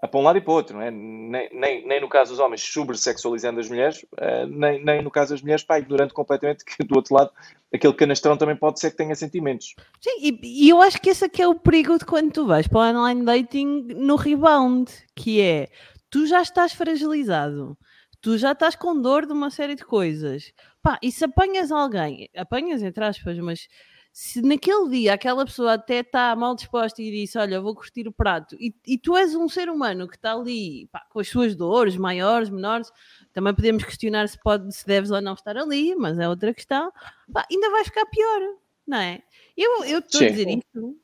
[0.00, 0.90] Ah, Para um lado e para o outro, é?
[0.90, 5.34] Nem, nem, nem no caso dos homens sobre-sexualizando as mulheres, eh, nem, nem no caso
[5.34, 7.30] das mulheres, pá, ignorando completamente que do outro lado
[7.74, 9.74] aquele canastrão também pode ser que tenha sentimentos.
[10.00, 12.68] Sim, e, e eu acho que esse aqui é o perigo de quando tu vais
[12.68, 15.68] para o online dating no rebound, que é
[16.08, 17.76] tu já estás fragilizado,
[18.20, 20.52] tu já estás com dor de uma série de coisas.
[20.82, 23.68] Pá, e se apanhas alguém, apanhas entre aspas, mas
[24.20, 28.12] se naquele dia aquela pessoa até está mal disposta e disse: Olha, vou curtir o
[28.12, 31.54] prato, e, e tu és um ser humano que está ali pá, com as suas
[31.54, 32.90] dores, maiores, menores,
[33.32, 36.90] também podemos questionar se, pode, se deves ou não estar ali, mas é outra questão,
[37.32, 38.40] pá, ainda vai ficar pior,
[38.84, 39.22] não é?
[39.56, 40.96] Eu eu estou a dizer isto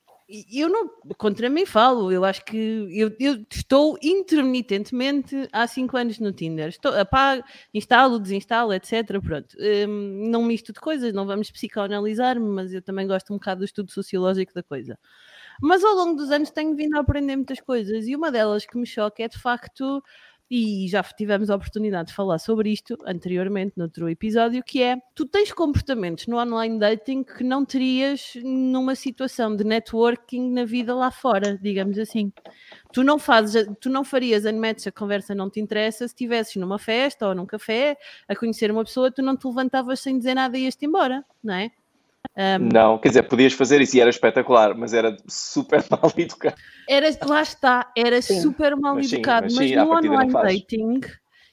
[0.52, 2.56] eu não, contra mim falo, eu acho que
[2.90, 6.68] eu, eu estou intermitentemente há 5 anos no Tinder.
[6.68, 9.20] Estou, apago, instalo, desinstalo, etc.
[9.22, 9.56] Pronto.
[9.88, 13.64] Um, não misto de coisas, não vamos psicoanalisar-me, mas eu também gosto um bocado do
[13.64, 14.98] estudo sociológico da coisa.
[15.62, 18.76] Mas ao longo dos anos tenho vindo a aprender muitas coisas e uma delas que
[18.76, 20.02] me choca é de facto
[20.50, 24.96] e já tivemos a oportunidade de falar sobre isto anteriormente, no outro episódio, que é
[25.14, 30.94] tu tens comportamentos no online dating que não terias numa situação de networking na vida
[30.94, 32.32] lá fora, digamos assim.
[32.92, 36.78] Tu não fazes, tu não farias unmatch, a conversa não te interessa, se estivesses numa
[36.78, 37.96] festa ou num café
[38.28, 41.54] a conhecer uma pessoa, tu não te levantavas sem dizer nada e ias-te embora, não
[41.54, 41.70] é?
[42.36, 46.56] Um, não, quer dizer, podias fazer isso e era espetacular, mas era super mal educado.
[46.88, 48.40] Era, lá está, era sim.
[48.40, 51.00] super mal mas educado, sim, mas, sim, mas no online dating,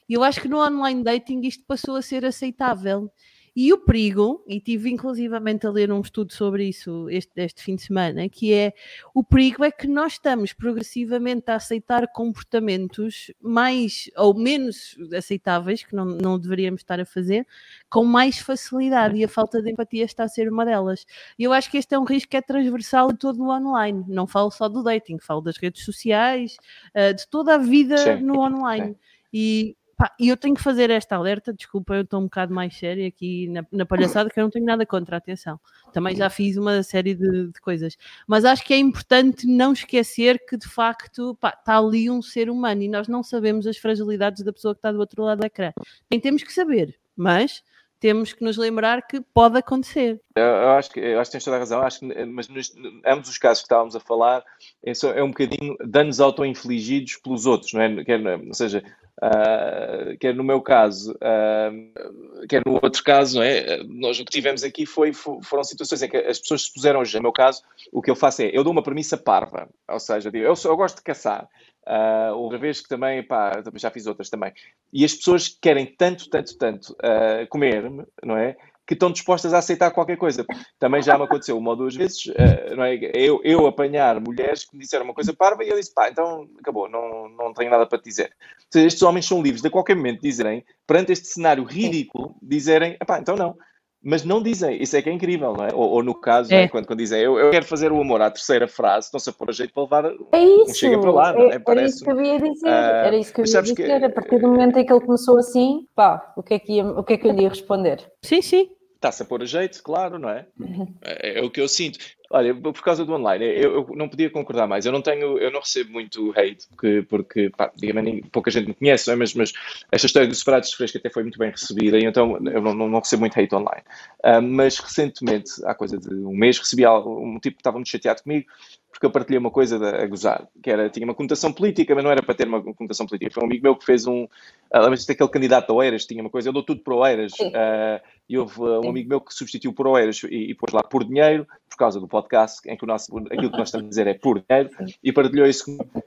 [0.09, 3.11] eu acho que no online dating isto passou a ser aceitável.
[3.53, 7.75] E o perigo, e tive inclusivamente a ler um estudo sobre isso este, este fim
[7.75, 8.73] de semana, que é
[9.13, 15.93] o perigo é que nós estamos progressivamente a aceitar comportamentos mais ou menos aceitáveis, que
[15.93, 17.45] não, não deveríamos estar a fazer,
[17.89, 21.05] com mais facilidade, e a falta de empatia está a ser uma delas.
[21.37, 24.05] E eu acho que este é um risco que é transversal de todo o online.
[24.07, 26.55] Não falo só do dating, falo das redes sociais,
[26.93, 28.93] eh, de toda a vida sim, no online.
[28.93, 28.95] Sim.
[29.33, 29.77] E
[30.19, 33.47] e eu tenho que fazer esta alerta, desculpa, eu estou um bocado mais séria aqui
[33.47, 35.59] na, na, palhaçada, que eu não tenho nada contra, atenção.
[35.93, 37.97] Também já fiz uma série de, de coisas.
[38.27, 42.49] Mas acho que é importante não esquecer que, de facto, pá, está ali um ser
[42.49, 45.45] humano e nós não sabemos as fragilidades da pessoa que está do outro lado do
[45.45, 45.71] ecrã.
[46.09, 47.63] Nem temos que saber, mas
[48.01, 50.19] temos que nos lembrar que pode acontecer.
[50.35, 52.73] Eu, acho, que, eu acho que tens toda a razão, acho que, mas nos,
[53.05, 54.43] ambos os casos que estávamos a falar
[54.83, 58.03] é, só, é um bocadinho danos auto-infligidos pelos outros, não é?
[58.03, 58.83] Quer, ou seja,
[59.21, 63.83] uh, quer no meu caso, uh, quer no outro caso, não é?
[63.83, 67.15] Nós o que tivemos aqui foi, foram situações em que as pessoas se puseram hoje.
[67.17, 67.61] No meu caso,
[67.91, 70.97] o que eu faço é, eu dou uma premissa parva, ou seja, eu, eu gosto
[70.97, 71.47] de caçar.
[71.87, 74.53] Uh, outra vez que também, pá, já fiz outras também.
[74.93, 78.55] E as pessoas querem tanto, tanto, tanto uh, comer-me, não é?
[78.91, 80.45] Que estão dispostas a aceitar qualquer coisa.
[80.77, 82.99] Também já me aconteceu uma ou duas vezes, uh, não é?
[83.13, 86.45] Eu, eu apanhar mulheres que me disseram uma coisa parva e eu disse, pá, então
[86.59, 88.33] acabou, não, não tenho nada para te dizer.
[88.69, 92.97] Seja, estes homens são livres de a qualquer momento dizerem, perante este cenário ridículo, dizerem,
[93.07, 93.55] pá, então não
[94.03, 95.69] mas não dizem, isso é que é incrível, não é?
[95.73, 96.67] Ou, ou no caso, é.
[96.67, 99.49] quando, quando dizem eu, eu quero fazer o amor à terceira frase, estão-se a pôr
[99.49, 100.71] a jeito para levar é isso.
[100.71, 101.59] um chega para lá, não é?
[101.59, 104.05] Parece, era isso que eu ia dizer, uh, era isso que eu ia dizer, que...
[104.05, 106.85] a partir do momento em que ele começou assim, pá, o que é que, ia,
[106.85, 108.11] o que, é que eu lhe ia responder?
[108.23, 108.71] Sim, sim.
[109.01, 110.45] Está-se a pôr a jeito, claro, não é?
[110.59, 110.95] Uhum.
[111.01, 111.39] é?
[111.39, 111.97] É, o que eu sinto.
[112.33, 114.85] Olha, por causa do online, eu, eu, não podia concordar mais.
[114.85, 118.73] Eu não tenho, eu não recebo muito hate, porque, porque pá, digamos, pouca gente me
[118.73, 119.15] conhece, é?
[119.15, 119.51] mas, mas
[119.91, 122.73] esta história dos separados de fresco até foi muito bem recebida, e então eu não,
[122.73, 123.83] não, não recebo muito hate online.
[124.23, 128.23] Uh, mas recentemente, há coisa de um mês, recebi um tipo que estava muito chateado
[128.23, 128.45] comigo,
[128.91, 132.03] porque eu partilhei uma coisa de, a gozar, que era, tinha uma conotação política, mas
[132.03, 133.31] não era para ter uma conotação política.
[133.33, 134.23] Foi um amigo meu que fez um.
[134.23, 137.31] Uh, Lembra-se daquele candidato a Oeiras, tinha uma coisa, eu dou tudo para Oeiras.
[137.33, 140.83] Uh, e houve uh, um amigo meu que substituiu por Oeiras e, e pôs lá
[140.83, 143.89] por dinheiro, por causa do podcast, em que o nosso, aquilo que nós estamos a
[143.89, 144.69] dizer é por dinheiro,
[145.01, 145.65] e partilhou isso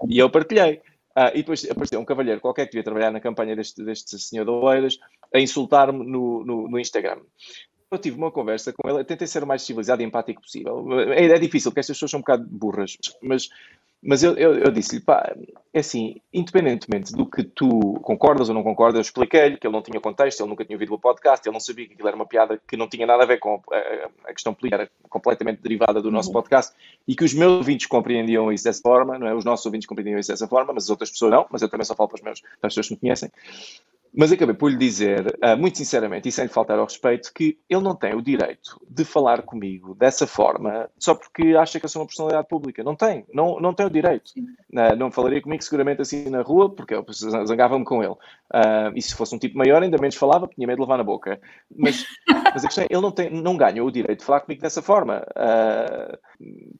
[0.08, 0.80] e eu partilhei.
[1.16, 4.44] Uh, e depois apareceu um cavalheiro qualquer que devia trabalhar na campanha deste, deste senhor
[4.44, 4.98] de Oeiras
[5.32, 7.20] a insultar-me no, no, no, Instagram
[7.94, 10.86] eu tive uma conversa com ele, tentei ser o mais civilizado e empático possível.
[11.12, 13.48] É, é difícil, porque estas pessoas são um bocado burras, mas,
[14.02, 15.34] mas eu, eu, eu disse-lhe, pá,
[15.72, 19.82] é assim, independentemente do que tu concordas ou não concordas, eu expliquei-lhe que ele não
[19.82, 22.26] tinha contexto, ele nunca tinha ouvido o podcast, ele não sabia que aquilo era uma
[22.26, 26.02] piada que não tinha nada a ver com a, a questão política, era completamente derivada
[26.02, 26.34] do nosso uhum.
[26.34, 26.74] podcast,
[27.08, 29.34] e que os meus ouvintes compreendiam isso dessa forma, não é?
[29.34, 31.84] Os nossos ouvintes compreendiam isso dessa forma, mas as outras pessoas não, mas eu também
[31.84, 33.30] só falo para os meus, para as pessoas que me conhecem.
[34.16, 37.58] Mas acabei por lhe dizer, uh, muito sinceramente, e sem lhe faltar ao respeito, que
[37.68, 41.88] ele não tem o direito de falar comigo dessa forma só porque acha que eu
[41.88, 42.84] sou uma personalidade pública.
[42.84, 44.30] Não tem, não, não tem o direito.
[44.72, 48.12] Uh, não falaria comigo seguramente assim na rua, porque eu zangava-me com ele.
[48.12, 51.04] Uh, e se fosse um tipo maior, ainda menos falava, tinha medo de levar na
[51.04, 51.40] boca.
[51.76, 52.06] Mas,
[52.54, 54.80] mas a questão é, ele não, tem, não ganha o direito de falar comigo dessa
[54.80, 55.26] forma.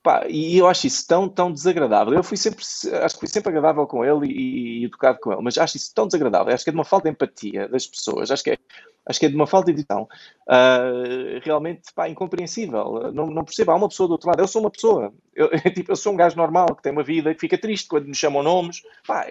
[0.02, 2.14] Pá, e eu acho isso tão, tão desagradável.
[2.14, 2.62] Eu fui sempre,
[3.02, 5.94] acho que fui sempre agradável com ele e, e educado com ele, mas acho isso
[5.94, 6.52] tão desagradável.
[6.52, 8.30] Acho que é de uma falta de empatia das pessoas.
[8.30, 8.58] Acho que é,
[9.06, 13.12] acho que é de uma falta de edição uh, realmente pá, incompreensível.
[13.12, 13.70] Não, não percebo.
[13.70, 14.40] Há uma pessoa do outro lado.
[14.40, 15.12] Eu sou uma pessoa.
[15.34, 18.06] Eu, tipo, eu sou um gajo normal que tem uma vida que fica triste quando
[18.06, 18.82] me chamam nomes.
[19.06, 19.26] Pá,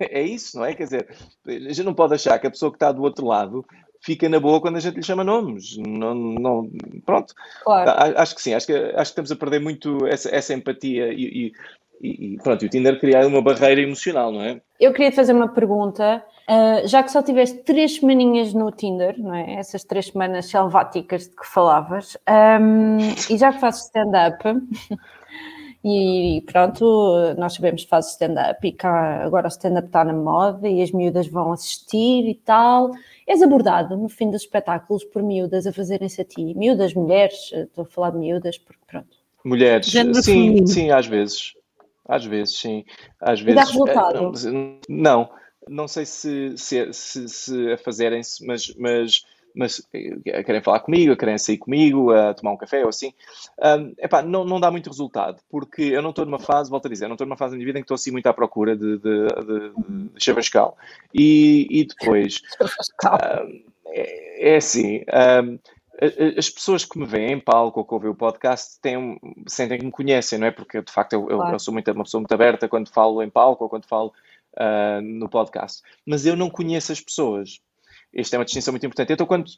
[0.00, 0.74] é isso, não é?
[0.74, 1.16] Quer dizer,
[1.46, 3.64] a gente não pode achar que a pessoa que está do outro lado
[4.00, 5.76] fica na boa quando a gente lhe chama nomes.
[5.78, 6.70] Não, não,
[7.04, 7.34] pronto.
[7.64, 8.18] Claro.
[8.18, 11.52] Acho que sim, acho que, acho que estamos a perder muito essa, essa empatia e,
[12.00, 14.60] e, e pronto, o Tinder cria uma barreira emocional, não é?
[14.78, 16.22] Eu queria te fazer uma pergunta.
[16.48, 19.54] Uh, já que só tiveste três semaninhas no Tinder, não é?
[19.54, 22.16] Essas três semanas selváticas de que falavas,
[22.60, 24.44] um, e já que fazes stand-up,
[25.88, 26.84] E pronto,
[27.38, 30.90] nós sabemos que faz stand-up e cá agora o stand-up está na moda e as
[30.90, 32.90] miúdas vão assistir e tal.
[33.24, 36.54] És abordado no fim dos espetáculos por miúdas a fazerem-se a ti.
[36.54, 39.16] Miúdas, mulheres, estou a falar de miúdas porque pronto.
[39.44, 40.66] Mulheres, Género sim, feminino.
[40.66, 41.52] sim, às vezes.
[42.08, 42.84] Às vezes, sim.
[43.20, 43.54] Às E vezes.
[43.54, 44.32] dá resultado?
[44.34, 45.30] eh, Não,
[45.68, 49.24] não sei se, se, se, se a fazerem-se, mas, mas,
[49.56, 53.12] mas eh, querem falar comigo, querem sair comigo, a tomar um café ou assim.
[53.58, 56.90] Um, epá, não, não dá muito resultado, porque eu não estou numa fase, volto a
[56.90, 58.34] dizer, eu não estou numa fase da minha vida em que estou assim muito à
[58.34, 59.70] procura de, de, de,
[60.14, 60.76] de chavascal.
[61.14, 62.42] E, e depois,
[63.86, 65.00] é, é assim,
[65.48, 65.58] um,
[66.38, 69.78] as pessoas que me veem em palco ou que ouvem o podcast têm, um- sentem
[69.78, 70.50] que me conhecem, não é?
[70.50, 71.54] Porque de facto eu, eu- Claro.
[71.54, 74.12] eu sou muito, uma pessoa muito aberta quando falo em palco ou quando falo
[74.58, 77.60] ah, no podcast, mas eu não conheço as pessoas.
[78.16, 79.12] Esta é uma distinção muito importante.
[79.12, 79.50] Então, quando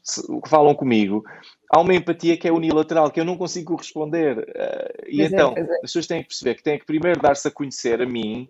[0.45, 1.23] falam comigo,
[1.69, 4.53] há uma empatia que é unilateral, que eu não consigo corresponder.
[4.55, 5.73] Ah, e Pois é, então, pois é.
[5.75, 8.49] as pessoas têm que perceber que têm que primeiro dar-se a conhecer a mim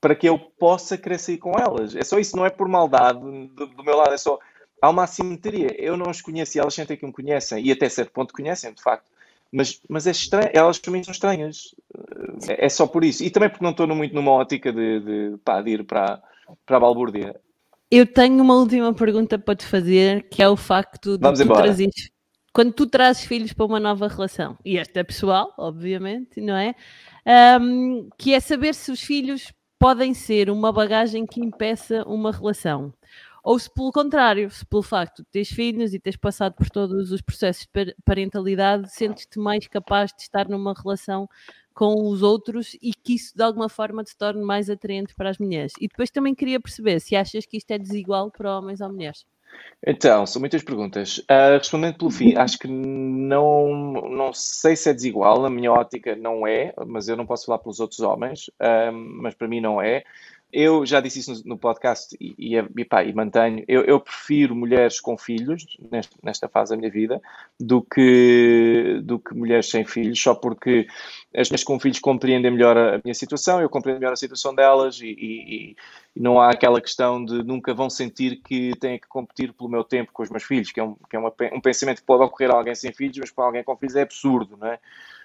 [0.00, 1.96] para que eu possa sair com elas.
[1.96, 4.38] É só isso, não é por maldade do, do meu lado, é só.
[4.80, 5.74] Há uma assimetria.
[5.78, 8.72] Eu não as conheço e elas sentem que me conhecem, e até certo ponto conhecem,
[8.72, 9.10] de facto.
[9.52, 11.74] Mas, mas é estranho, elas para mim são estranhas.
[12.48, 13.24] É, é só por isso.
[13.24, 16.22] E também porque não estou muito numa ótica de, de, pá, de ir para,
[16.64, 17.34] para a balbúrdia.
[17.90, 21.48] Eu tenho uma última pergunta para te fazer, que é o facto de Vamos tu
[21.48, 22.10] trazeres,
[22.52, 26.74] quando tu trazes filhos para uma nova relação, e esta é pessoal, obviamente, não é?
[27.26, 32.92] Ahm, que é saber se os filhos podem ser uma bagagem que impeça uma relação.
[33.50, 37.10] Ou se pelo contrário, se pelo facto de teres filhos e teres passado por todos
[37.10, 41.28] os processos de par- parentalidade, sentes-te mais capaz de estar numa relação
[41.74, 45.38] com os outros e que isso de alguma forma te torne mais atraente para as
[45.38, 45.72] mulheres.
[45.80, 49.26] E depois também queria perceber se achas que isto é desigual para homens ou mulheres.
[49.84, 51.20] Então, são muitas perguntas.
[51.26, 56.14] Ah, respondendo pelo fim, acho que não, não sei se é desigual, na minha ótica
[56.14, 59.82] não é, mas eu não posso falar pelos outros homens, ah, mas para mim não
[59.82, 60.04] é.
[60.52, 63.64] Eu já disse isso no, podcast e, e, e, pá, e mantenho.
[63.68, 65.78] Eu, eu prefiro mulheres com filhos
[66.22, 67.20] nesta fase da minha vida
[67.58, 70.86] do que, do que mulheres sem filhos, só porque
[71.34, 74.54] as mulheres com filhos compreendem melhor a, a minha situação, eu compreendo melhor a situação
[74.54, 75.76] delas e,
[76.16, 79.84] e- não há aquela questão de nunca vão sentir que têm que competir pelo meu
[79.84, 82.22] tempo com os meus filhos, que é um, que é uma um pensamento que pode
[82.24, 84.78] ocorrer a alguém sem filhos, mas para alguém com filhos é absurdo, não é?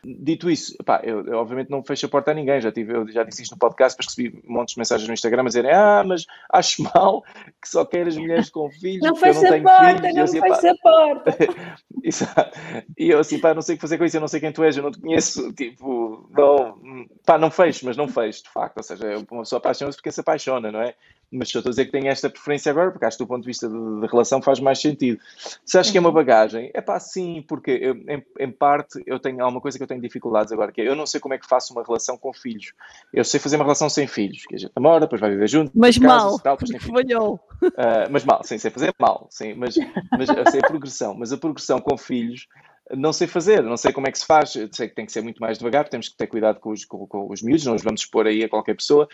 [0.07, 3.07] Dito isso, pá, eu, eu obviamente não fecho a porta a ninguém, já, tive, eu
[3.11, 6.03] já disse isto no podcast, depois recebi montes de mensagens no Instagram a dizerem ah,
[6.05, 7.23] mas acho mal
[7.59, 10.15] que só quer as mulheres com filhos, Não eu fecha a tenho porta, filhos.
[10.15, 11.37] Não assim, fecha a porta.
[12.03, 12.59] Exato.
[12.95, 14.51] E eu assim, pá, não sei o que fazer com isso, eu não sei quem
[14.51, 18.49] tu és, eu não te conheço, tipo, não, pá, não fecho, mas não fecho, de
[18.49, 20.93] facto, ou seja, uma pessoa apaixona-se porque se apaixona, não é?
[21.31, 23.47] Mas estou a dizer que tenho esta preferência agora, porque acho que do ponto de
[23.47, 25.19] vista de, de relação faz mais sentido.
[25.65, 29.19] Se acho que é uma bagagem, é pá, sim, porque eu, em, em parte eu
[29.19, 31.33] tenho, há uma coisa que eu tenho dificuldades agora, que é, eu não sei como
[31.33, 32.73] é que faço uma relação com filhos.
[33.11, 35.71] Eu sei fazer uma relação sem filhos, que a gente namora, depois vai viver junto,
[35.73, 37.01] Mas casa, mal, tal, depois tem porque filhos.
[37.01, 37.39] falhou.
[37.63, 39.75] Uh, mas mal, sim, sei fazer mal, sim, mas,
[40.11, 42.47] mas eu sei a progressão, mas a progressão com filhos
[42.91, 45.21] não sei fazer, não sei como é que se faz, sei que tem que ser
[45.21, 47.81] muito mais devagar, temos que ter cuidado com os, com, com os miúdos, não os
[47.83, 49.07] vamos expor aí a qualquer pessoa,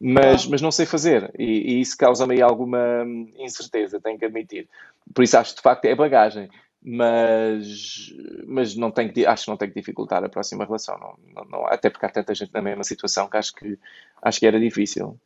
[0.00, 4.24] mas, mas não sei fazer, e, e isso causa-me aí alguma hum, incerteza, tenho que
[4.24, 4.68] admitir.
[5.14, 6.48] Por isso acho que de facto é bagagem,
[6.82, 8.12] mas,
[8.46, 11.66] mas não tenho, acho que não tem que dificultar a próxima relação, não, não, não-
[11.66, 13.78] até porque há tanta gente na mesma situação que acho que,
[14.22, 15.18] acho que era difícil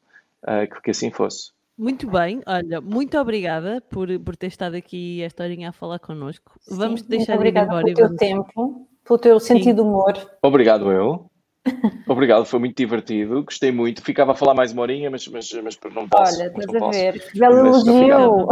[0.45, 1.53] uh, que, que assim fosse.
[1.77, 6.53] Muito bem, olha, muito obrigada por, por ter estado aqui esta horinha a falar connosco.
[6.69, 8.19] Vamos Sim, te deixar muito ir obrigada embora pelo e teu vamos.
[8.21, 10.13] tempo, pelo teu sentido de humor.
[10.43, 11.31] Obrigado, eu.
[12.09, 14.03] Obrigado, foi muito divertido, gostei muito.
[14.03, 16.35] Ficava a falar mais uma horinha, mas, mas, mas não posso.
[16.41, 17.31] Olha, estás a ver.
[17.35, 18.49] Belo Mas elogio.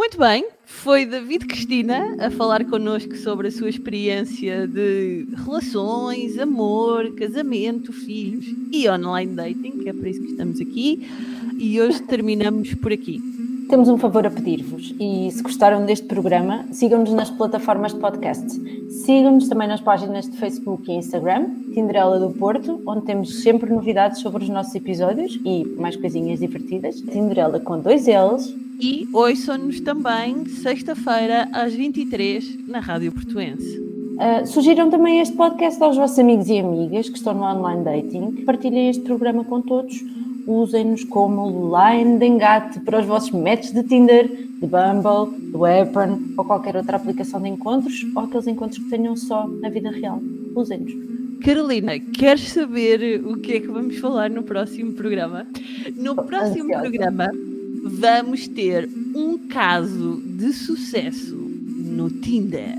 [0.00, 7.14] Muito bem, foi David Cristina a falar connosco sobre a sua experiência de relações, amor,
[7.16, 11.06] casamento, filhos e online dating, que é por isso que estamos aqui.
[11.58, 13.20] E hoje terminamos por aqui.
[13.70, 18.44] Temos um favor a pedir-vos e se gostaram deste programa, sigam-nos nas plataformas de podcast.
[18.90, 24.18] Sigam-nos também nas páginas de Facebook e Instagram, Tinderela do Porto, onde temos sempre novidades
[24.18, 27.00] sobre os nossos episódios e mais coisinhas divertidas.
[27.00, 28.52] Tinderela com dois L's.
[28.80, 33.78] E ouçam-nos também sexta-feira às 23 na Rádio Portuense.
[33.78, 38.44] Uh, sugiram também este podcast aos vossos amigos e amigas que estão no online dating.
[38.44, 39.94] Partilhem este programa com todos.
[40.50, 46.34] Usem-nos como line de engate para os vossos matches de Tinder, de Bumble, do Appen
[46.36, 50.20] ou qualquer outra aplicação de encontros ou aqueles encontros que tenham só na vida real.
[50.56, 50.92] Usem-nos.
[51.44, 55.46] Carolina, queres saber o que é que vamos falar no próximo programa?
[55.94, 56.80] No próximo ansiosa.
[56.80, 57.30] programa
[57.84, 62.76] vamos ter um caso de sucesso no Tinder.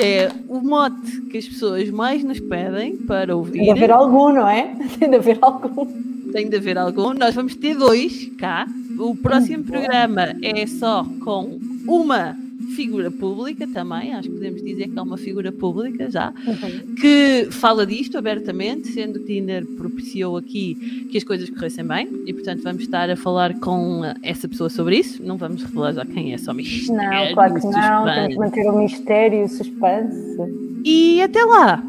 [0.00, 3.58] É o mote que as pessoas mais nos pedem para ouvir.
[3.58, 4.74] Tem de haver algum, não é?
[4.98, 5.86] Tem de haver algum.
[6.32, 7.12] Tem de haver algum.
[7.12, 8.66] Nós vamos ter dois cá.
[8.98, 12.36] O próximo programa é só com uma
[12.74, 16.94] figura pública também, acho que podemos dizer que é uma figura pública já, uhum.
[16.94, 22.32] que fala disto abertamente, sendo que Tinder propiciou aqui que as coisas corressem bem e,
[22.32, 25.22] portanto, vamos estar a falar com essa pessoa sobre isso.
[25.22, 26.94] Não vamos revelar já quem é, só mistério.
[26.94, 30.36] Não, claro que não, temos que manter o mistério e o suspense.
[30.84, 31.82] E até lá,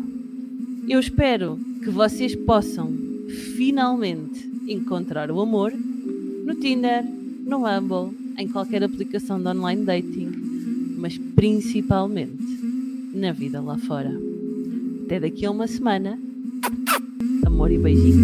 [0.88, 2.92] eu espero que vocês possam
[3.56, 7.04] finalmente encontrar o amor no Tinder,
[7.46, 10.43] no Humble, em qualquer aplicação de online dating
[11.04, 12.42] mas principalmente
[13.14, 14.18] na vida lá fora.
[15.04, 16.18] Até daqui a uma semana.
[17.46, 18.24] Amor e beijinhos.